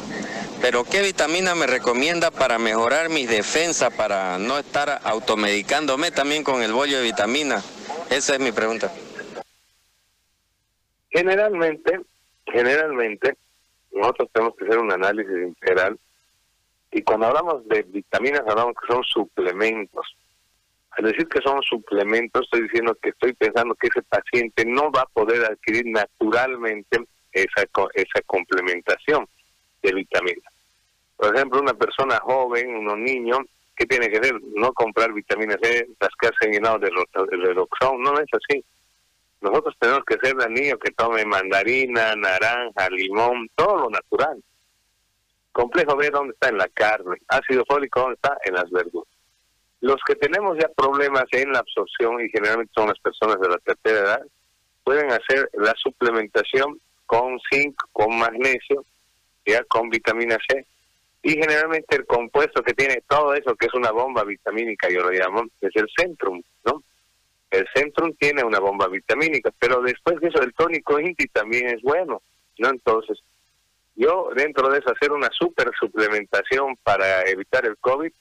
[0.61, 6.63] Pero ¿qué vitamina me recomienda para mejorar mis defensas, para no estar automedicándome también con
[6.63, 7.63] el bollo de vitamina?
[8.09, 8.91] Esa es mi pregunta.
[11.09, 11.99] Generalmente,
[12.45, 13.37] generalmente,
[13.91, 15.97] nosotros tenemos que hacer un análisis integral
[16.91, 20.15] Y cuando hablamos de vitaminas, hablamos que son suplementos.
[20.91, 25.01] Al decir que son suplementos, estoy diciendo que estoy pensando que ese paciente no va
[25.01, 29.27] a poder adquirir naturalmente esa, esa complementación
[29.83, 30.53] de vitaminas.
[31.17, 33.39] Por ejemplo, una persona joven, unos niños,
[33.75, 34.35] ¿qué tiene que hacer?
[34.55, 38.63] No comprar vitamina C, las que hacen llenado de redoxón, no es así.
[39.41, 44.41] Nosotros tenemos que ser el niño que tome mandarina, naranja, limón, todo lo natural.
[45.51, 46.49] Complejo B, ¿dónde está?
[46.49, 47.17] En la carne.
[47.27, 48.37] Ácido fólico, ¿dónde está?
[48.45, 49.07] En las verduras.
[49.81, 53.57] Los que tenemos ya problemas en la absorción, y generalmente son las personas de la
[53.59, 54.21] tercera edad,
[54.83, 58.83] pueden hacer la suplementación con zinc, con magnesio,
[59.45, 60.65] ya con vitamina C.
[61.23, 65.11] Y generalmente el compuesto que tiene todo eso, que es una bomba vitamínica, yo lo
[65.11, 66.83] llamo, es el Centrum, ¿no?
[67.49, 71.81] El Centrum tiene una bomba vitamínica, pero después de eso el tónico Inti también es
[71.81, 72.21] bueno,
[72.57, 72.69] ¿no?
[72.69, 73.19] Entonces,
[73.95, 78.11] yo dentro de eso hacer una super suplementación para evitar el COVID,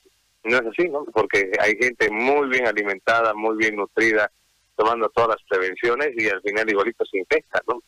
[0.45, 1.05] no es así, ¿no?
[1.07, 4.31] Porque hay gente muy bien alimentada, muy bien nutrida,
[4.77, 7.83] tomando todas las prevenciones y al final igualito se infecta, ¿no?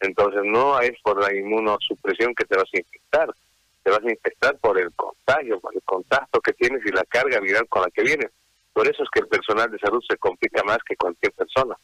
[0.00, 3.32] Entonces no es por la inmunosupresión que te vas a infectar,
[3.84, 7.38] te vas a infectar por el contagio, por el contacto que tienes y la carga
[7.38, 8.30] viral con la que vienes.
[8.72, 11.76] Por eso es que el personal de salud se complica más que cualquier persona.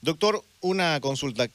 [0.00, 1.46] Doctor, una consulta.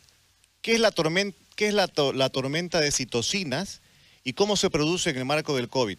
[0.61, 3.81] ¿Qué es la tormenta, qué es la, la tormenta de citocinas
[4.23, 5.97] y cómo se produce en el marco del COVID?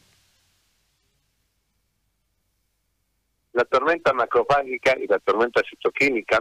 [3.52, 6.40] La tormenta macrofágica y la tormenta citoquímica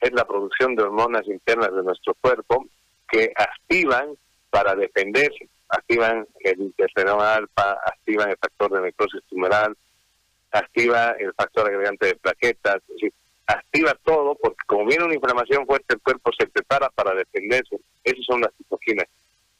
[0.00, 2.66] es la producción de hormonas internas de nuestro cuerpo
[3.08, 4.16] que activan
[4.50, 9.76] para defenderse, activan el interferón alfa, activan el factor de necrosis tumoral,
[10.52, 12.82] activa el factor agregante de plaquetas,
[13.46, 17.76] activa todo porque como viene una inflamación fuerte el cuerpo se prepara para defenderse.
[18.02, 19.06] Esas son las citoquinas.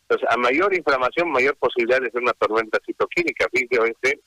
[0.03, 3.47] Entonces, a mayor inflamación, mayor posibilidad de ser una tormenta citoquínica.
[3.53, 4.21] Fíjense,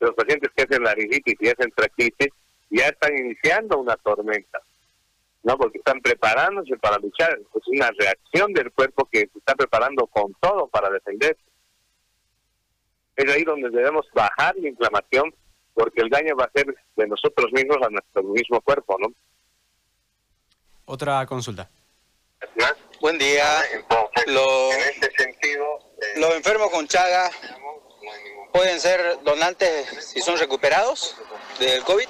[0.00, 2.28] los pacientes que hacen laringitis y hacen tractitis
[2.70, 4.60] ya están iniciando una tormenta,
[5.42, 5.56] ¿no?
[5.56, 7.38] Porque están preparándose para luchar.
[7.38, 11.49] Es una reacción del cuerpo que se está preparando con todo para defenderse
[13.22, 15.34] es ahí donde debemos bajar la inflamación
[15.74, 19.08] porque el daño va a ser de nosotros mismos a nuestro mismo cuerpo, ¿no?
[20.84, 21.70] Otra consulta.
[23.00, 23.44] Buen día.
[24.26, 25.64] los, en este sentido,
[25.96, 27.30] eh, los enfermos con Chaga
[28.52, 31.16] pueden ser donantes si son recuperados
[31.58, 32.08] del COVID.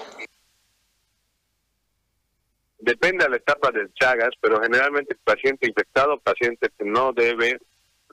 [2.78, 7.60] Depende de la etapa del Chagas, pero generalmente el paciente infectado, paciente que no debe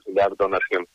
[0.06, 0.86] dar donación.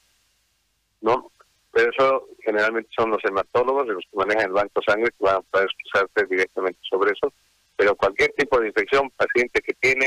[1.01, 1.32] ¿No?
[1.73, 5.41] Pero eso generalmente son los hematólogos, los que manejan el banco sangre, que van a
[5.41, 7.33] poder expresarte directamente sobre eso.
[7.75, 10.05] Pero cualquier tipo de infección, paciente que tiene,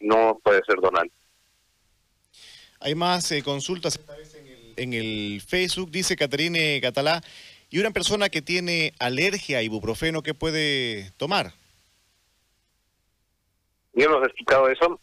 [0.00, 1.14] no puede ser donante.
[2.80, 7.20] Hay más eh, consultas esta vez en el, en el Facebook, dice Caterine Catalá.
[7.68, 11.52] ¿Y una persona que tiene alergia a ibuprofeno, qué puede tomar?
[13.92, 14.98] Yo nos he explicado eso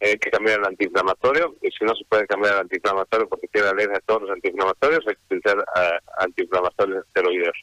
[0.00, 3.68] hay que cambiar el antiinflamatorio y si no se puede cambiar el antiinflamatorio porque tiene
[3.68, 7.54] alergia a todos los antiinflamatorios, hay que utilizar uh, antiinflamatorios esteroides.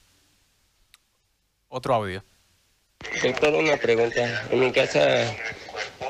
[1.69, 2.23] Otro audio.
[3.21, 4.47] Doctor, una pregunta.
[4.49, 5.25] En mi casa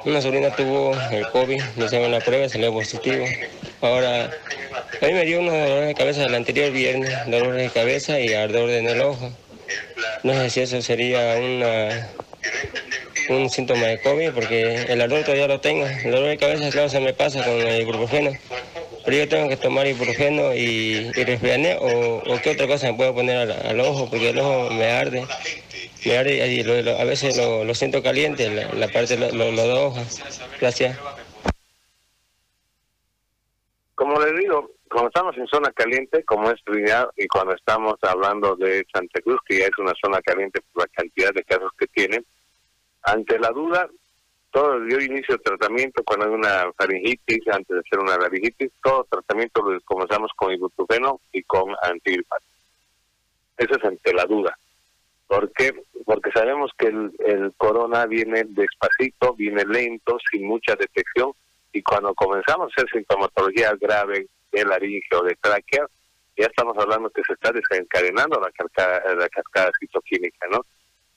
[0.05, 3.25] una sobrina tuvo el COVID, le hicieron la prueba, salió positivo.
[3.81, 8.19] Ahora, a mí me dio unos dolores de cabeza el anterior viernes, dolores de cabeza
[8.19, 9.31] y ardor en el ojo.
[10.23, 12.09] No sé si eso sería una
[13.29, 15.85] un síntoma de COVID porque el ardor todavía lo tengo.
[15.85, 18.31] El dolor de cabeza, claro, se me pasa con el ibuprofeno.
[19.05, 23.13] Pero yo tengo que tomar ibuprofeno y, y o, o, qué otra cosa me puedo
[23.13, 25.25] poner al, ojo porque el ojo me arde.
[26.05, 30.21] Me arde y a veces lo, siento caliente, la, parte de los dos ojos.
[30.59, 30.97] Gracias.
[33.95, 38.55] Como le digo, cuando estamos en zona caliente, como es Trinidad, y cuando estamos hablando
[38.55, 41.87] de Santa Cruz, que ya es una zona caliente por la cantidad de casos que
[41.87, 42.23] tiene,
[43.03, 43.87] ante la duda,
[44.51, 49.61] todo yo inicio tratamiento cuando hay una faringitis, antes de hacer una laringitis, todo tratamiento
[49.61, 52.39] lo comenzamos con ibuprofeno y con antigripal.
[53.57, 54.57] Eso es ante la duda.
[55.27, 55.73] ¿Por qué?
[56.05, 61.31] Porque sabemos que el, el corona viene despacito, viene lento, sin mucha detección,
[61.71, 65.87] y cuando comenzamos a hacer sintomatología grave de laringe o de tráquea,
[66.37, 70.65] ya estamos hablando que se está desencadenando la cascada, la cascada citoquímica, ¿no?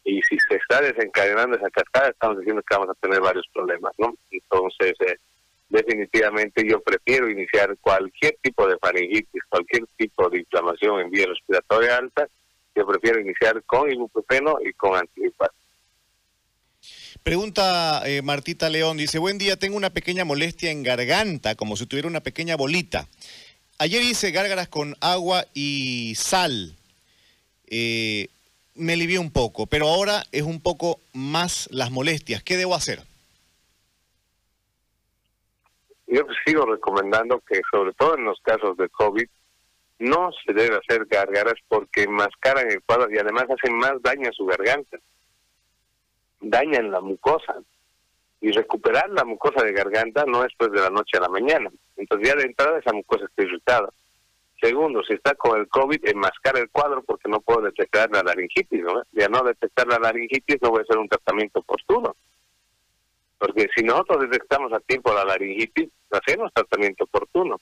[0.07, 3.92] Y si se está desencadenando esa cascada, estamos diciendo que vamos a tener varios problemas,
[3.99, 4.14] ¿no?
[4.31, 5.16] Entonces, eh,
[5.69, 11.97] definitivamente yo prefiero iniciar cualquier tipo de faringitis, cualquier tipo de inflamación en vía respiratoria
[11.97, 12.29] alta,
[12.77, 15.51] yo prefiero iniciar con ibuprofeno y con antigripal.
[17.25, 21.87] Pregunta eh, Martita León, dice, buen día, tengo una pequeña molestia en garganta, como si
[21.87, 23.09] tuviera una pequeña bolita.
[23.79, 26.77] ayer hice gárgaras con agua y sal.
[27.66, 28.29] Eh,
[28.77, 32.43] me alivié un poco, pero ahora es un poco más las molestias.
[32.43, 33.01] ¿Qué debo hacer?
[36.07, 39.27] Yo sigo recomendando que, sobre todo en los casos de COVID,
[39.99, 44.33] no se debe hacer gárgaras porque enmascaran el cuadro y además hacen más daño a
[44.33, 44.99] su garganta.
[46.41, 47.57] Dañan la mucosa.
[48.41, 51.71] Y recuperar la mucosa de garganta no es de la noche a la mañana.
[51.97, 53.89] Entonces ya de entrada esa mucosa está irritada.
[54.61, 58.83] Segundo, si está con el COVID, enmascar el cuadro porque no puedo detectar la laringitis.
[58.83, 59.03] ¿no?
[59.12, 62.16] Ya no detectar la laringitis no voy a hacer un tratamiento oportuno.
[63.38, 67.61] Porque si nosotros detectamos a tiempo la laringitis, hacemos tratamiento oportuno.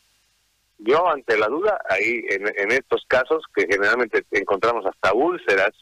[0.79, 5.73] Yo, ante la duda, ahí en, estos casos, que generalmente encontramos hasta úlceras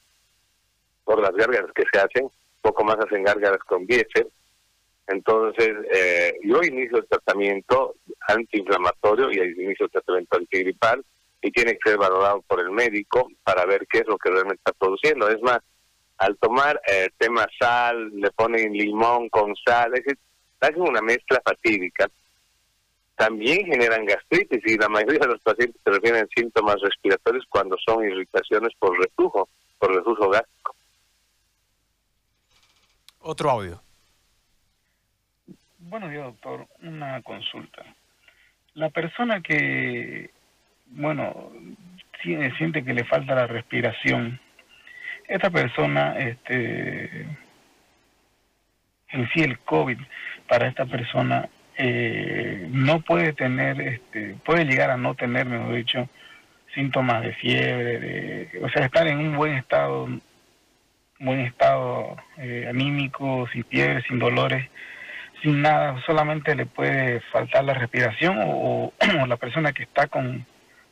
[1.04, 4.28] por las gárgaras que se hacen, poco más hacen gárgaras con biese,
[5.06, 7.94] entonces eh, yo inicio el tratamiento
[8.28, 11.04] antiinflamatorio y inicio el tratamiento antigripal
[11.42, 14.60] y tiene que ser valorado por el médico para ver qué es lo que realmente
[14.64, 15.28] está produciendo.
[15.28, 15.58] Es más,
[16.18, 20.18] al tomar eh, tema sal, le ponen limón con sal, es decir,
[20.60, 22.08] hacen una mezcla fatídica
[23.22, 27.76] también generan gastritis y la mayoría de los pacientes se refieren a síntomas respiratorios cuando
[27.86, 30.74] son irritaciones por reflujo, por reflujo gástrico.
[33.20, 33.80] Otro audio.
[35.92, 36.66] Bueno, días, doctor.
[36.80, 37.84] Una consulta.
[38.72, 40.30] La persona que,
[40.86, 41.52] bueno,
[42.22, 44.40] siente que le falta la respiración,
[45.28, 47.26] esta persona, este,
[49.10, 49.98] en sí el COVID,
[50.48, 56.08] para esta persona eh, no puede tener, este, puede llegar a no tener, mejor dicho,
[56.74, 60.08] síntomas de fiebre, de, o sea, estar en un buen estado,
[61.18, 64.70] buen estado eh, anímico, sin fiebre, sin dolores,
[65.42, 68.92] sin nada, solamente le puede faltar la respiración o,
[69.26, 70.46] la persona que está con,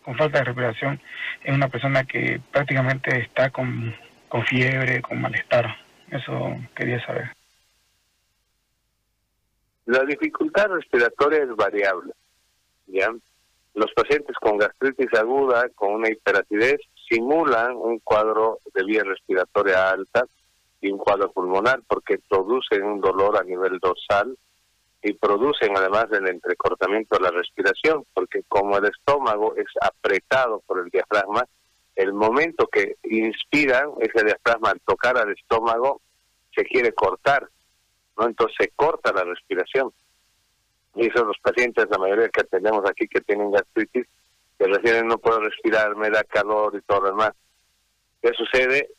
[0.04, 1.00] con, falta de respiración
[1.44, 3.94] es una persona que prácticamente está con,
[4.28, 5.76] con fiebre, con malestar.
[6.10, 7.30] Eso quería saber.
[9.86, 12.12] La dificultad respiratoria es variable.
[12.86, 13.08] ¿ya?
[13.74, 20.26] Los pacientes con gastritis aguda, con una hiperacidez, simulan un cuadro de vía respiratoria alta
[20.80, 24.36] y un cuadro pulmonar porque producen un dolor a nivel dorsal
[25.02, 30.80] y producen además el entrecortamiento de la respiración porque como el estómago es apretado por
[30.80, 31.44] el diafragma,
[31.96, 36.00] el momento que inspiran ese diafragma al tocar al estómago
[36.54, 37.48] se quiere cortar
[38.26, 39.92] entonces se corta la respiración.
[40.94, 44.06] Y esos los pacientes, la mayoría que tenemos aquí que tienen gastritis,
[44.58, 47.32] que recién no puedo respirar, me da calor y todo lo demás.
[48.20, 48.90] ¿Qué sucede?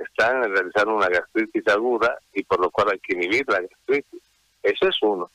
[0.00, 4.20] Están realizando una gastritis aguda y por lo cual hay que inhibir la gastritis.
[4.62, 5.30] Eso es uno.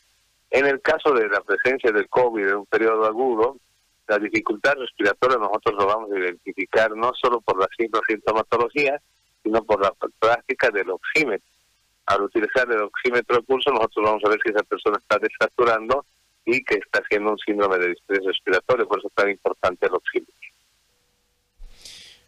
[0.52, 3.58] En el caso de la presencia del COVID en un periodo agudo,
[4.08, 7.68] la dificultad respiratoria nosotros lo vamos a identificar no solo por la
[8.08, 9.00] sintomatología,
[9.44, 11.56] sino por la práctica del oxímetro
[12.06, 16.06] al utilizar el oxímetro de pulso, nosotros vamos a ver si esa persona está desaturando
[16.46, 19.96] y que está haciendo un síndrome de distrés respiratorio, por eso es tan importante el
[19.96, 20.34] oxímetro.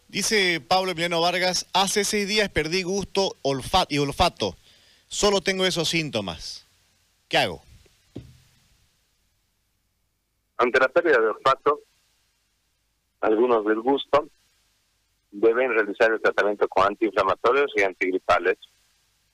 [0.10, 4.56] Dice Pablo Emiliano Vargas, hace seis días perdí gusto olfato y olfato.
[5.10, 6.66] Solo tengo esos síntomas.
[7.28, 7.62] ¿Qué hago?
[10.58, 11.82] Ante la pérdida de olfato,
[13.20, 14.30] algunos del gusto
[15.32, 18.58] deben realizar el tratamiento con antiinflamatorios y antigripales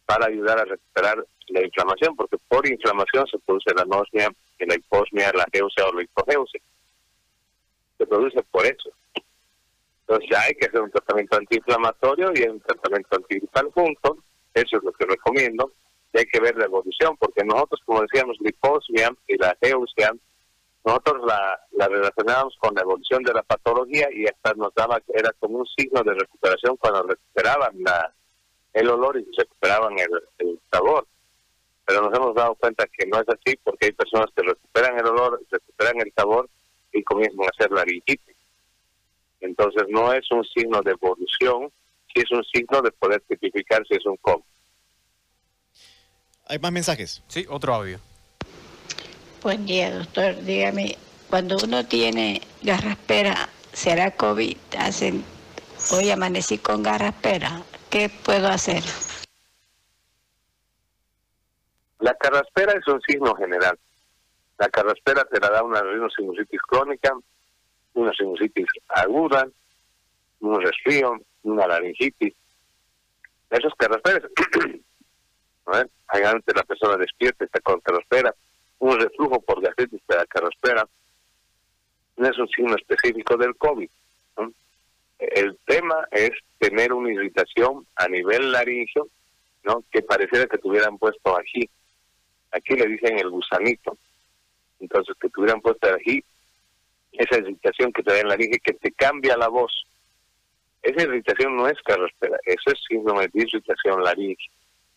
[0.06, 5.32] para ayudar a recuperar la inflamación, porque por inflamación se produce la anosmia, la hiposmia,
[5.34, 6.62] la geusia o la hipogeusia.
[7.98, 8.90] Se produce por eso.
[10.14, 14.18] Entonces hay que hacer un tratamiento antiinflamatorio y un tratamiento antigripal juntos,
[14.54, 15.72] eso es lo que recomiendo,
[16.14, 20.14] y hay que ver la evolución, porque nosotros, como decíamos, la hiposmia y la geusia,
[20.86, 25.14] nosotros la, la relacionábamos con la evolución de la patología y hasta nos daba que
[25.16, 27.74] era como un signo de recuperación cuando recuperaban
[28.74, 31.08] el olor y recuperaban el, sabor.
[31.86, 35.08] Pero nos hemos dado cuenta que no es así porque hay personas que recuperan el
[35.08, 36.50] olor, recuperan el sabor
[36.92, 38.33] y comienzan a hacer laringitis.
[39.44, 41.70] Entonces no es un signo de evolución,
[42.14, 44.44] sí es un signo de poder tipificar si es un COVID.
[46.48, 47.22] ¿Hay más mensajes?
[47.28, 48.00] Sí, otro audio.
[49.42, 50.42] Buen día, doctor.
[50.44, 50.98] Dígame,
[51.30, 54.56] cuando uno tiene garraspera, ¿será COVID?
[54.80, 55.26] Hacen,
[55.92, 57.64] hoy amanecí con garraspera.
[57.90, 58.82] ¿Qué puedo hacer?
[62.00, 63.78] La carraspera es un signo general.
[64.58, 65.82] La carraspera te la da una
[66.16, 67.14] sinusitis crónica,
[67.94, 69.48] una sinusitis aguda,
[70.40, 72.34] un resfrío, una laringitis.
[73.50, 74.24] Esos carrasperas,
[76.12, 78.36] Generalmente la persona despierta está con carraspera,
[78.80, 80.88] un reflujo por gastritis de la carraspera.
[82.18, 83.90] no es un signo específico del COVID.
[85.18, 89.08] El tema es tener una irritación a nivel laringio,
[89.64, 89.84] ¿no?
[89.90, 91.70] que pareciera que tuvieran puesto aquí.
[92.52, 93.98] Aquí le dicen el gusanito.
[94.80, 96.24] Entonces, que tuvieran puesto aquí
[97.14, 99.72] esa irritación que te da en la laringe, que te cambia la voz.
[100.82, 104.50] Esa irritación no es carraspera, eso es síndrome de irritación laringe.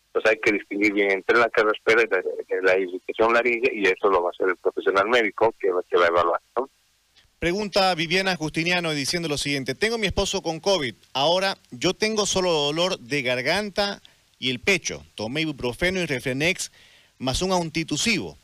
[0.07, 4.23] Entonces hay que distinguir bien entre la carraspera y la, irritación laringe y eso lo
[4.23, 6.41] va a hacer el profesional médico que, va a evaluar.
[7.39, 12.51] Pregunta Viviana Justiniano diciendo lo siguiente, tengo mi esposo con COVID, ahora yo tengo solo
[12.51, 14.01] dolor de garganta
[14.39, 16.71] y el pecho, tomé ibuprofeno y refrenex
[17.19, 18.37] más un antitusivo.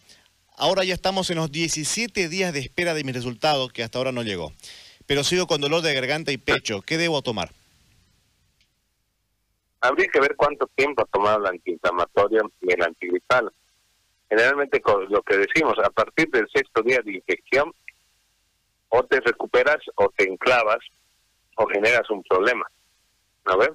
[0.58, 4.12] Ahora ya estamos en los 17 días de espera de mi resultado, que hasta ahora
[4.12, 4.54] no llegó.
[5.08, 6.82] Pero sigo con dolor de garganta y pecho.
[6.82, 7.50] ¿Qué debo tomar?
[9.82, 13.52] Habría que ver cuánto tiempo ha tomado la antiinflamatoria y el antigripal.
[14.30, 17.74] Generalmente con lo que decimos, a partir del sexto día de infección,
[18.90, 20.80] o te recuperas o te enclavas
[21.56, 22.66] o generas un problema.
[23.46, 23.72] ¿No ves?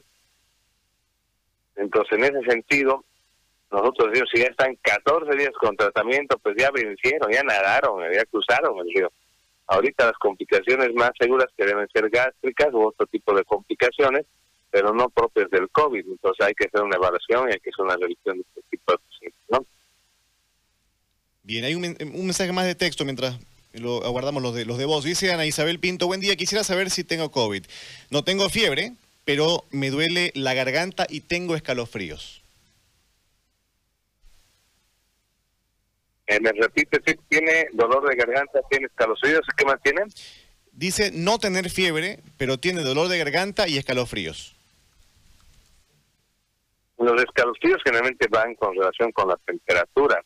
[1.76, 3.04] Entonces, en ese sentido,
[3.70, 8.24] nosotros decimos, si ya están 14 días con tratamiento, pues ya vencieron, ya nadaron, ya
[8.24, 9.12] cruzaron el río.
[9.66, 14.24] Ahorita las complicaciones más seguras que deben ser gástricas u otro tipo de complicaciones,
[14.70, 16.06] pero no propias del COVID.
[16.06, 18.92] Entonces hay que hacer una evaluación y hay que hacer una revisión de este tipo
[18.92, 19.68] de pacientes.
[21.42, 23.38] Bien, hay un, un mensaje más de texto mientras
[23.72, 25.04] lo aguardamos los de, los de voz.
[25.04, 27.64] Dice Ana Isabel Pinto, buen día, quisiera saber si tengo COVID.
[28.10, 28.94] No tengo fiebre,
[29.24, 32.42] pero me duele la garganta y tengo escalofríos.
[36.28, 40.02] Eh, me repite, si tiene dolor de garganta, tiene escalofríos, ¿qué más tiene?
[40.72, 44.54] Dice no tener fiebre, pero tiene dolor de garganta y escalofríos.
[46.98, 50.22] Los escalofríos generalmente van con relación con la temperatura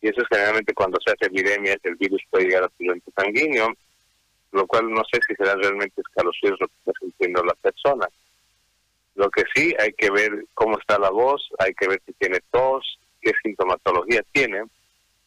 [0.00, 3.72] y eso es generalmente cuando se hace epidemia, el virus puede llegar a tu sanguíneo,
[4.50, 8.08] lo cual no sé si será realmente escalofríos lo que está sintiendo la persona.
[9.14, 12.40] Lo que sí hay que ver cómo está la voz, hay que ver si tiene
[12.50, 14.64] tos, qué sintomatología tiene,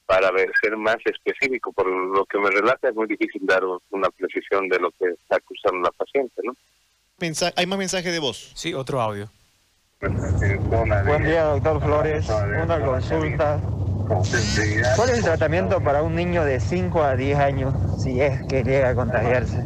[0.06, 1.72] para ver, ser más específico.
[1.74, 5.38] Por lo que me relata es muy difícil dar una precisión de lo que está
[5.38, 6.56] acusando la paciente, ¿no?
[7.56, 8.52] ¿Hay más mensaje de voz?
[8.56, 9.30] Sí, otro audio.
[10.02, 12.30] Buen día, doctor Flores.
[12.30, 13.60] Una consulta.
[14.96, 18.64] ¿Cuál es el tratamiento para un niño de 5 a 10 años si es que
[18.64, 19.64] llega a contagiarse?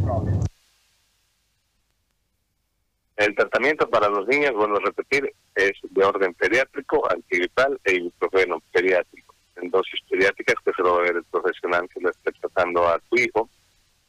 [3.18, 8.62] El tratamiento para los niños, vuelvo a repetir, es de orden pediátrico, antigripal e ibuprofeno
[8.72, 9.29] pediátrico.
[9.62, 12.88] En dosis pediátricas que se lo va a ver el profesional que lo esté tratando
[12.88, 13.50] a tu hijo.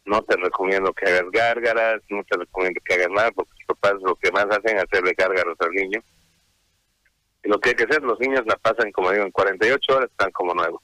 [0.04, 4.00] No te recomiendo que hagas gárgaras, no te recomiendo que hagas nada, porque los papás
[4.02, 6.00] lo que más hacen es hacerle gárgaras al niño
[7.44, 10.10] y lo que hay que hacer, los niños la pasan, como digo, en 48 horas,
[10.10, 10.82] están como nuevos.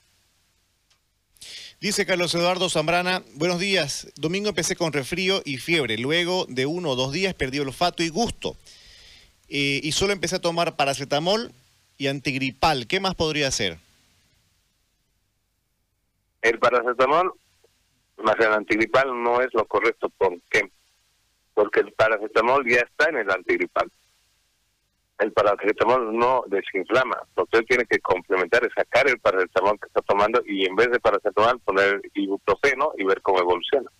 [1.80, 4.10] Dice Carlos Eduardo Zambrana, buenos días.
[4.16, 5.98] Domingo empecé con refrío y fiebre.
[5.98, 8.56] Luego de uno o dos días perdí olfato y gusto.
[9.48, 11.52] Eh, y solo empecé a tomar paracetamol
[11.98, 12.86] y antigripal.
[12.86, 13.78] ¿Qué más podría hacer?
[16.48, 17.32] El paracetamol
[18.18, 20.08] más el antigripal no es lo correcto.
[20.10, 20.70] ¿Por qué?
[21.54, 23.90] Porque el paracetamol ya está en el antigripal
[25.18, 27.16] el paracetamol no desinflama.
[27.36, 30.90] Lo que tiene que complementar es sacar el paracetamol que está tomando y en vez
[30.90, 33.90] de paracetamol poner ibuprofeno y ver cómo evoluciona.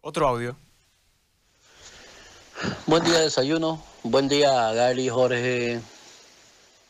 [0.00, 0.56] Otro audio.
[2.86, 5.80] Buen día desayuno, buen día a Gary, Jorge,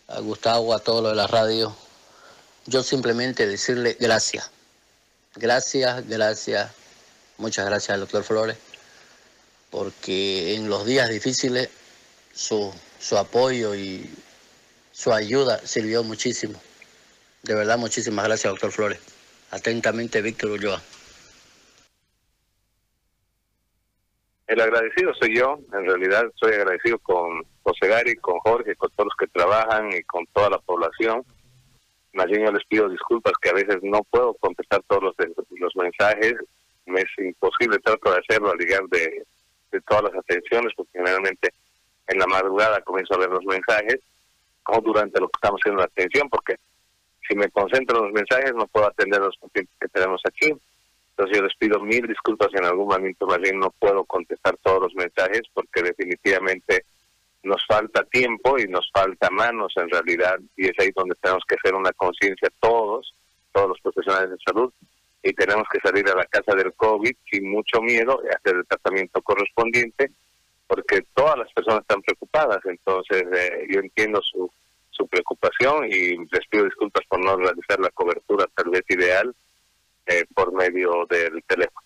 [0.09, 1.74] a Gustavo, a todos los de la radio.
[2.67, 4.51] Yo simplemente decirle gracias.
[5.37, 6.73] Gracias, gracias.
[7.37, 8.57] Muchas gracias al doctor Flores,
[9.71, 11.69] porque en los días difíciles
[12.33, 14.09] su, su apoyo y
[14.93, 16.61] su ayuda sirvió muchísimo.
[17.43, 19.01] De verdad, muchísimas gracias, doctor Flores.
[19.51, 20.81] Atentamente, Víctor Ulloa.
[24.47, 29.07] El agradecido soy yo, en realidad soy agradecido con José Gary, con Jorge, con todos
[29.07, 31.25] los que trabajan y con toda la población.
[32.15, 35.15] Más bien yo les pido disculpas que a veces no puedo contestar todos los,
[35.51, 36.35] los mensajes,
[36.87, 39.25] me es imposible, trato de hacerlo al llegar de,
[39.73, 41.53] de todas las atenciones, porque generalmente
[42.07, 43.99] en la madrugada comienzo a ver los mensajes
[44.67, 46.57] o durante lo que estamos haciendo la atención, porque
[47.29, 50.55] si me concentro en los mensajes no puedo atender los pacientes que tenemos aquí.
[51.11, 54.83] Entonces yo les pido mil disculpas en algún momento más bien no puedo contestar todos
[54.83, 56.85] los mensajes porque definitivamente
[57.45, 61.57] nos falta tiempo y nos falta manos en realidad y es ahí donde tenemos que
[61.57, 63.14] hacer una conciencia todos,
[63.53, 64.72] todos los profesionales de salud
[65.22, 68.66] y tenemos que salir a la casa del COVID sin mucho miedo y hacer el
[68.66, 70.11] tratamiento correspondiente
[70.66, 74.51] porque todas las personas están preocupadas, entonces eh, yo entiendo su,
[74.90, 79.34] su preocupación y les pido disculpas por no realizar la cobertura tal vez ideal,
[80.07, 81.84] eh, por medio del teléfono.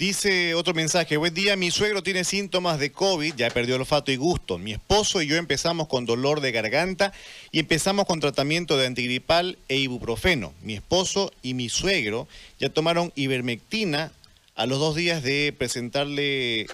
[0.00, 4.10] Dice otro mensaje, buen día, mi suegro tiene síntomas de COVID, ya perdió el olfato
[4.10, 4.56] y gusto.
[4.56, 7.12] Mi esposo y yo empezamos con dolor de garganta
[7.52, 10.54] y empezamos con tratamiento de antigripal e ibuprofeno.
[10.62, 12.28] Mi esposo y mi suegro
[12.58, 14.10] ya tomaron ivermectina
[14.54, 16.66] a los dos días de presentarle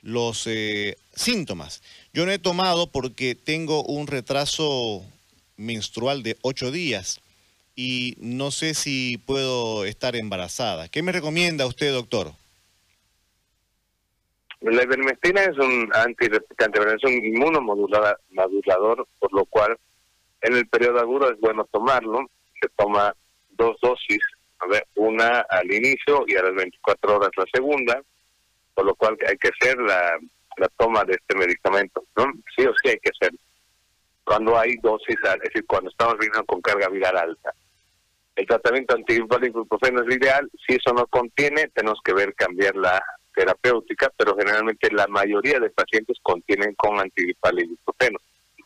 [0.00, 1.82] los eh, síntomas.
[2.14, 5.04] Yo no he tomado porque tengo un retraso
[5.58, 7.20] menstrual de ocho días
[7.76, 10.88] y no sé si puedo estar embarazada.
[10.88, 12.32] ¿Qué me recomienda usted, doctor?
[14.62, 19.76] La ivermectina es un antirreplicante, es un inmunomodulador, por lo cual
[20.40, 22.20] en el periodo agudo es bueno tomarlo.
[22.60, 23.12] Se toma
[23.50, 24.20] dos dosis,
[24.94, 28.00] una al inicio y a las 24 horas la segunda,
[28.74, 30.16] por lo cual hay que hacer la,
[30.76, 32.26] toma de este medicamento, ¿no?
[32.56, 33.36] Sí o sí hay que hacer.
[34.22, 37.52] Cuando hay dosis, es decir, cuando estamos viendo con carga viral alta.
[38.36, 40.48] El tratamiento antigripal ibuprofeno es ideal.
[40.64, 43.02] Si eso no contiene, tenemos que ver cambiar la
[43.34, 48.18] terapéutica, pero generalmente la mayoría de pacientes contienen con antigripal y ibuprofeno.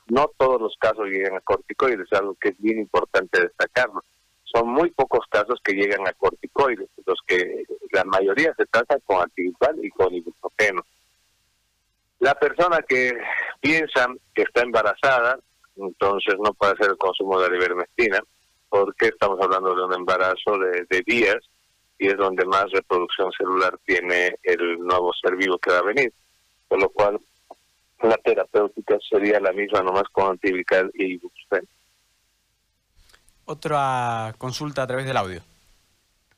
[0.09, 4.03] No todos los casos llegan a corticoides, es algo que es bien importante destacarlo.
[4.45, 9.23] Son muy pocos casos que llegan a corticoides, los que la mayoría se tratan con
[9.23, 10.85] antigripal y con ibuprofeno.
[12.21, 13.13] La persona que
[13.61, 15.39] piensa que está embarazada,
[15.77, 18.21] entonces no puede hacer el consumo de la ivermectina,
[18.69, 21.37] porque estamos hablando de un embarazo de días,
[21.99, 26.13] y es donde más reproducción celular tiene el nuevo ser vivo que va a venir.
[26.69, 27.21] Por lo cual,
[28.03, 31.69] la terapéutica sería la misma, nomás con antiviral y ibuprofeno.
[33.47, 35.41] Otra consulta a través del audio.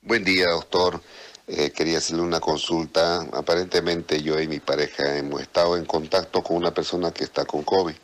[0.02, 1.00] Buen día, doctor.
[1.46, 3.22] Eh, quería hacerle una consulta.
[3.32, 7.62] Aparentemente yo y mi pareja hemos estado en contacto con una persona que está con
[7.62, 7.94] COVID.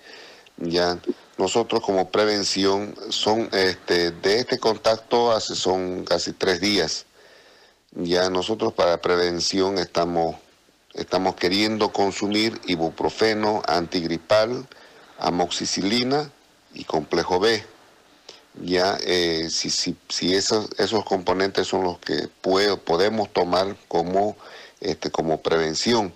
[0.56, 0.98] Ya
[1.36, 7.06] nosotros como prevención son este de este contacto hace son casi tres días.
[7.96, 10.34] Ya nosotros para prevención estamos,
[10.94, 14.66] estamos queriendo consumir ibuprofeno, antigripal,
[15.20, 16.28] amoxicilina
[16.72, 17.64] y complejo B.
[18.62, 24.36] Ya eh, si, si, si esos, esos componentes son los que podemos tomar como,
[24.80, 26.12] este, como prevención.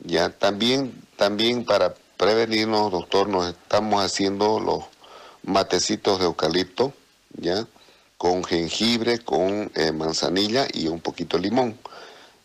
[0.00, 4.84] Ya también, también para prevenirnos, doctor, nos estamos haciendo los
[5.42, 6.92] matecitos de eucalipto,
[7.38, 7.66] ¿ya?
[8.24, 11.78] Con jengibre, con eh, manzanilla y un poquito de limón.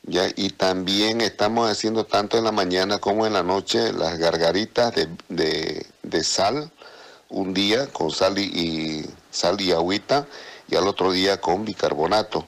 [0.04, 0.28] ¿ya?
[0.36, 4.94] Y también estamos haciendo tanto en la mañana como en la noche las gargaritas
[5.30, 6.70] de, de, sal,
[7.30, 10.28] un día con sal y, sal y agüita
[10.68, 12.46] y al otro día con bicarbonato.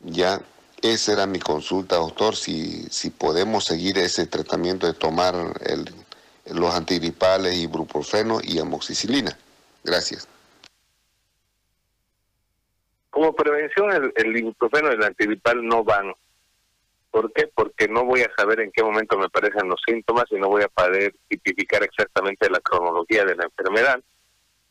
[0.00, 0.40] Ya
[0.80, 5.34] esa era mi consulta, doctor, si, si podemos seguir ese tratamiento de tomar
[6.46, 9.36] los antigripales, ibuprofeno y amoxicilina.
[9.84, 10.33] Gracias.
[13.24, 16.12] Como prevención, el, el ibuprofeno y el antigripal no van.
[17.10, 17.46] ¿Por qué?
[17.54, 20.62] Porque no voy a saber en qué momento me aparecen los síntomas y no voy
[20.62, 23.98] a poder tipificar exactamente la cronología de la enfermedad.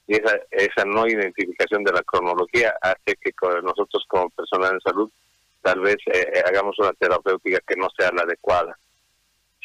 [0.06, 3.32] Y esa, esa no identificación de la cronología hace que
[3.64, 5.10] nosotros como personal de salud
[5.64, 8.78] tal vez eh, eh, hagamos una terapéutica que no sea la adecuada.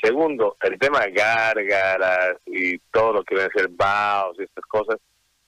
[0.02, 4.64] Segundo, el tema de gárgaras y todo lo que viene a ser vaos y estas
[4.64, 4.96] cosas,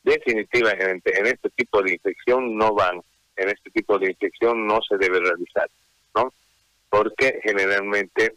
[0.03, 3.01] definitivamente en este tipo de infección no van
[3.41, 5.69] en este tipo de infección no se debe realizar,
[6.15, 6.33] ¿no?
[6.89, 8.35] Porque generalmente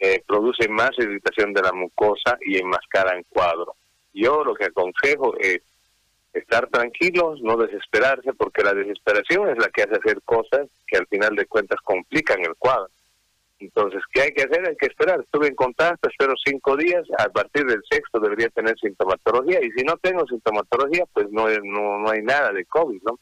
[0.00, 3.76] eh, produce más irritación de la mucosa y enmascara en cuadro.
[4.12, 5.60] Yo lo que aconsejo es
[6.32, 11.06] estar tranquilos, no desesperarse, porque la desesperación es la que hace hacer cosas que al
[11.06, 12.88] final de cuentas complican el cuadro.
[13.60, 14.66] Entonces, ¿qué hay que hacer?
[14.68, 15.20] Hay que esperar.
[15.20, 17.06] Estuve en contacto, espero cinco días.
[17.18, 19.60] A partir del sexto debería tener sintomatología.
[19.62, 23.20] Y si no tengo sintomatología, pues no, no, no hay nada de COVID, ¿no?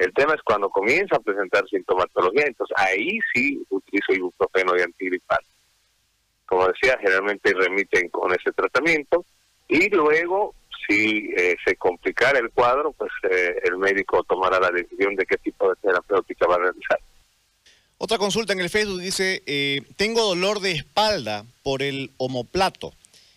[0.00, 5.40] El tema es cuando comienza a presentar sintomatología, entonces ahí sí utilizo ibuprofeno y antigripal.
[6.46, 9.26] Como decía, generalmente remiten con ese tratamiento
[9.68, 10.54] y luego,
[10.88, 15.36] si eh, se complicara el cuadro, pues eh, el médico tomará la decisión de qué
[15.36, 16.98] tipo de terapéutica va a realizar.
[17.98, 22.94] Otra consulta en el Facebook dice, eh, tengo dolor de espalda por el homoplato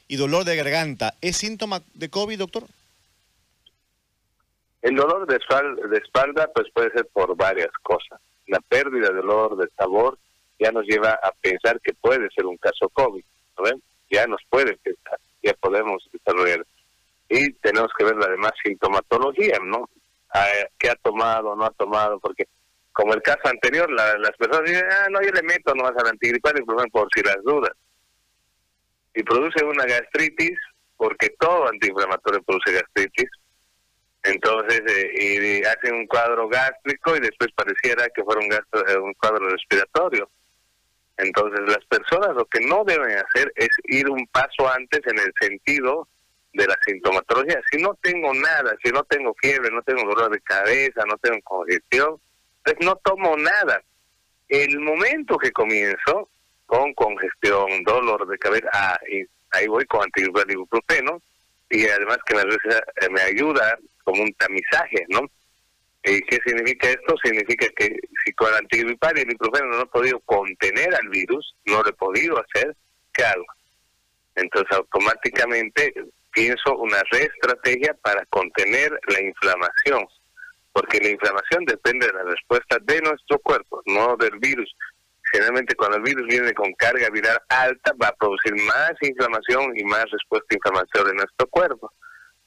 [0.07, 1.15] y dolor de garganta.
[1.19, 2.63] ¿Es síntoma de COVID, doctor?
[4.83, 5.37] El dolor de
[5.97, 8.19] espalda, pues puede ser por varias cosas.
[8.47, 10.17] La pérdida de olor, de sabor,
[10.59, 13.23] ya nos lleva a pensar que puede ser un caso COVID,
[13.57, 13.81] ¿no ven?
[14.11, 16.65] Ya nos puede pensar, ya podemos desarrollar.
[17.29, 19.89] Y tenemos que ver además sintomatología, ¿no?
[20.77, 22.19] ¿Qué ha tomado, no ha tomado?
[22.19, 22.45] Porque
[22.91, 26.53] como el caso anterior, las personas dicen, ah, no, yo le meto nomás al antigripal
[26.91, 27.71] por si las dudas.
[29.15, 30.59] Y produce una gastritis,
[30.97, 33.29] porque todo antiinflamatorio produce gastritis,
[34.23, 39.13] Entonces, eh, y hacen un cuadro gástrico y después pareciera que fuera un, eh, un
[39.15, 40.29] cuadro respiratorio.
[41.17, 45.33] Entonces, las personas lo que no deben hacer es ir un paso antes en el
[45.39, 46.07] sentido
[46.53, 47.61] de la sintomatología.
[47.69, 51.39] Si no tengo nada, si no tengo fiebre, no tengo dolor de cabeza, no tengo
[51.43, 52.19] congestión,
[52.63, 53.83] pues no tomo nada.
[54.47, 56.29] El momento que comienzo
[56.65, 60.45] con congestión, dolor de cabeza, ah, y ahí voy con antigripal
[61.69, 65.21] y además que me, eh, me ayuda como un tamizaje, ¿no?
[66.03, 67.15] ¿Y qué significa esto?
[67.23, 71.81] Significa que si con antigripal y el ibuprofeno no he podido contener al virus, no
[71.81, 72.75] lo he podido hacer,
[73.13, 73.23] ¿qué?
[74.35, 75.93] Entonces automáticamente
[76.33, 80.05] pienso una reestrategia para contener la inflamación,
[80.73, 84.75] porque la inflamación depende de la respuesta de nuestro cuerpo, no del virus.
[85.31, 89.83] Generalmente cuando el virus viene con carga viral alta va a producir más inflamación y
[89.83, 91.91] más respuesta inflamatoria en nuestro cuerpo.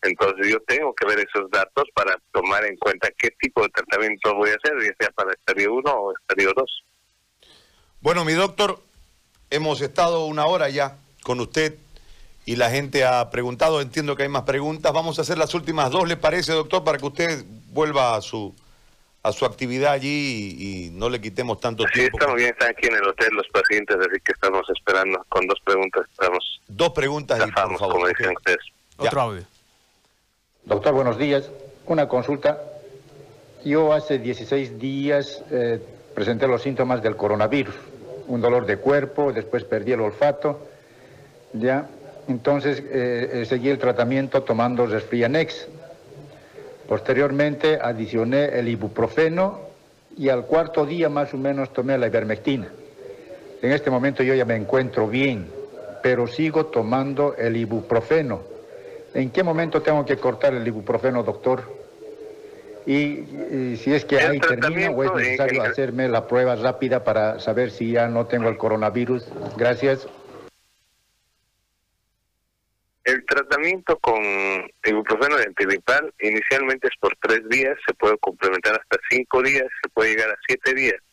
[0.03, 4.35] Entonces yo tengo que ver esos datos para tomar en cuenta qué tipo de tratamiento
[4.35, 6.85] voy a hacer, ya sea para estadio 1 o estadio 2.
[8.01, 8.79] Bueno, mi doctor,
[9.51, 11.77] hemos estado una hora ya con usted
[12.45, 14.93] y la gente ha preguntado, entiendo que hay más preguntas.
[14.93, 18.55] Vamos a hacer las últimas dos, ¿le parece, doctor, para que usted vuelva a su
[19.25, 22.17] a su actividad allí y, no le quitemos tanto tiempo?
[22.17, 25.45] Sí, estamos bien, están aquí en el hotel los pacientes, así que estamos esperando con
[25.49, 26.07] dos preguntas.
[26.13, 27.93] Estamos dos preguntas, y, por favor.
[27.93, 28.65] como dicen ustedes.
[28.97, 29.56] Otro audio.
[30.67, 31.49] Doctor, buenos días.
[31.87, 32.61] Una consulta.
[33.65, 35.79] Yo hace 16 días eh,
[36.13, 37.77] presenté los síntomas del coronavirus.
[38.27, 40.67] Un dolor de cuerpo, después perdí el olfato.
[41.53, 41.87] Ya,
[42.27, 45.69] entonces eh, eh, seguí el tratamiento tomando Resfrianex.
[46.89, 49.61] Posteriormente adicioné el ibuprofeno
[50.19, 52.67] y al cuarto día más o menos tomé la ivermectina.
[53.63, 55.47] En este momento yo ya me encuentro bien,
[56.03, 58.56] pero sigo tomando el ibuprofeno
[59.17, 61.65] ¿En qué momento tengo que cortar el ibuprofeno, doctor?
[62.85, 67.71] Y, si es que ahí termina o es necesario hacerme la prueba rápida para saber
[67.71, 69.27] si ya no tengo el coronavirus.
[69.57, 70.07] Gracias.
[73.05, 74.23] El tratamiento con
[74.85, 79.89] ibuprofeno de antigripal inicialmente es por tres días, se puede complementar hasta cinco días, se
[79.95, 81.06] puede llegar a siete días.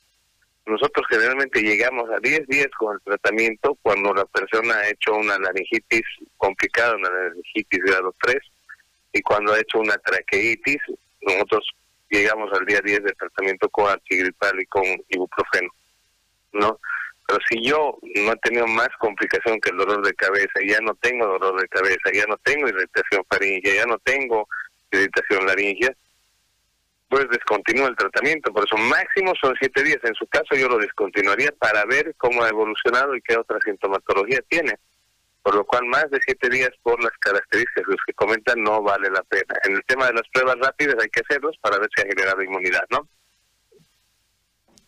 [0.66, 5.38] Nosotros generalmente llegamos a 10 días con el tratamiento cuando la persona ha hecho una
[5.38, 6.04] laringitis
[6.38, 8.38] complicada, una laringitis grado 3,
[9.14, 10.82] y cuando ha hecho una traqueitis,
[11.22, 11.70] nosotros
[12.10, 15.70] llegamos al día 10 de tratamiento con antigripal y con ibuprofeno,
[16.54, 16.80] ¿no?
[17.28, 20.94] Pero si yo no he tenido más complicación que el dolor de cabeza, ya no
[20.96, 24.48] tengo dolor de cabeza, ya no tengo irritación faríngea, ya no tengo
[24.92, 25.94] irritación laringea,
[27.14, 28.52] pues descontinúa el tratamiento.
[28.52, 30.00] Por eso máximo son siete días.
[30.04, 34.40] En su caso yo lo descontinuaría para ver cómo ha evolucionado y qué otra sintomatología
[34.50, 34.80] tiene.
[35.44, 39.22] Por lo cual más de siete días por las características que comentan no vale la
[39.22, 39.54] pena.
[39.64, 42.42] En el tema de las pruebas rápidas hay que hacerlos para ver si ha generado
[42.42, 43.08] inmunidad, ¿no?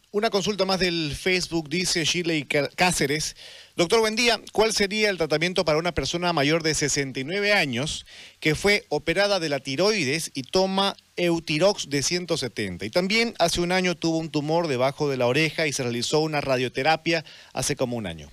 [0.09, 3.35] Una consulta más del Facebook, dice Shirley Cáceres.
[3.77, 4.39] Doctor, buen día.
[4.53, 8.05] ¿Cuál sería el tratamiento para una persona mayor de 69 años
[8.39, 12.85] que fue operada de la tiroides y toma Eutirox de 170?
[12.85, 16.21] Y también hace un año tuvo un tumor debajo de la oreja y se realizó
[16.21, 18.29] una radioterapia hace como un año.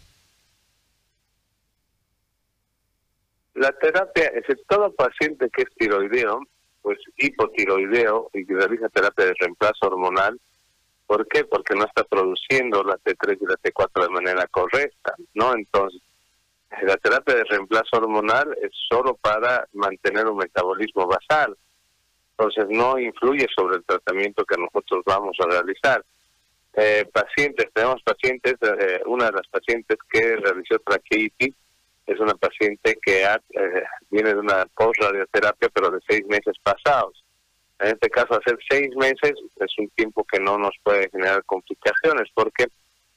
[3.54, 6.38] La terapia, es todo paciente que es tiroideo,
[6.82, 10.40] pues hipotiroideo y que realiza terapia de reemplazo hormonal,
[11.06, 11.44] ¿Por qué?
[11.44, 15.54] Porque no está produciendo la T3 y la T4 de manera correcta, ¿no?
[15.54, 16.00] Entonces,
[16.82, 21.56] la terapia de reemplazo hormonal es solo para mantener un metabolismo basal.
[22.30, 26.02] Entonces, no influye sobre el tratamiento que nosotros vamos a realizar.
[26.74, 31.54] Eh, pacientes, tenemos pacientes, eh, una de las pacientes que realizó traqueitis
[32.06, 37.21] es una paciente que eh, viene de una post-radioterapia, pero de seis meses pasados.
[37.82, 42.28] En este caso, hacer seis meses es un tiempo que no nos puede generar complicaciones
[42.32, 42.66] porque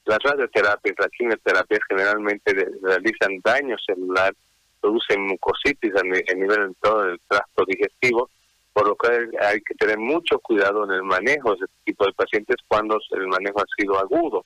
[0.04, 2.52] las radioterapias, las quimioterapias generalmente
[2.82, 4.34] realizan daño celular,
[4.80, 8.28] producen mucositis a, nivel de todo el tracto digestivo,
[8.72, 12.12] por lo que hay que tener mucho cuidado en el manejo de este tipo de
[12.12, 14.44] pacientes cuando el manejo ha sido agudo.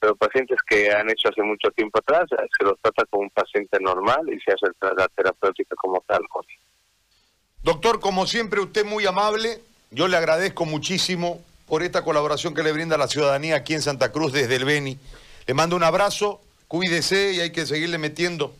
[0.00, 3.78] Pero pacientes que han hecho hace mucho tiempo atrás, se los trata como un paciente
[3.80, 6.22] normal y se hace la terapéutica como tal.
[7.62, 9.60] Doctor, como siempre, usted muy amable.
[9.90, 14.10] Yo le agradezco muchísimo por esta colaboración que le brinda la ciudadanía aquí en Santa
[14.12, 14.98] Cruz desde el Beni.
[15.46, 18.54] Le mando un abrazo, cuídese y hay que seguirle metiendo.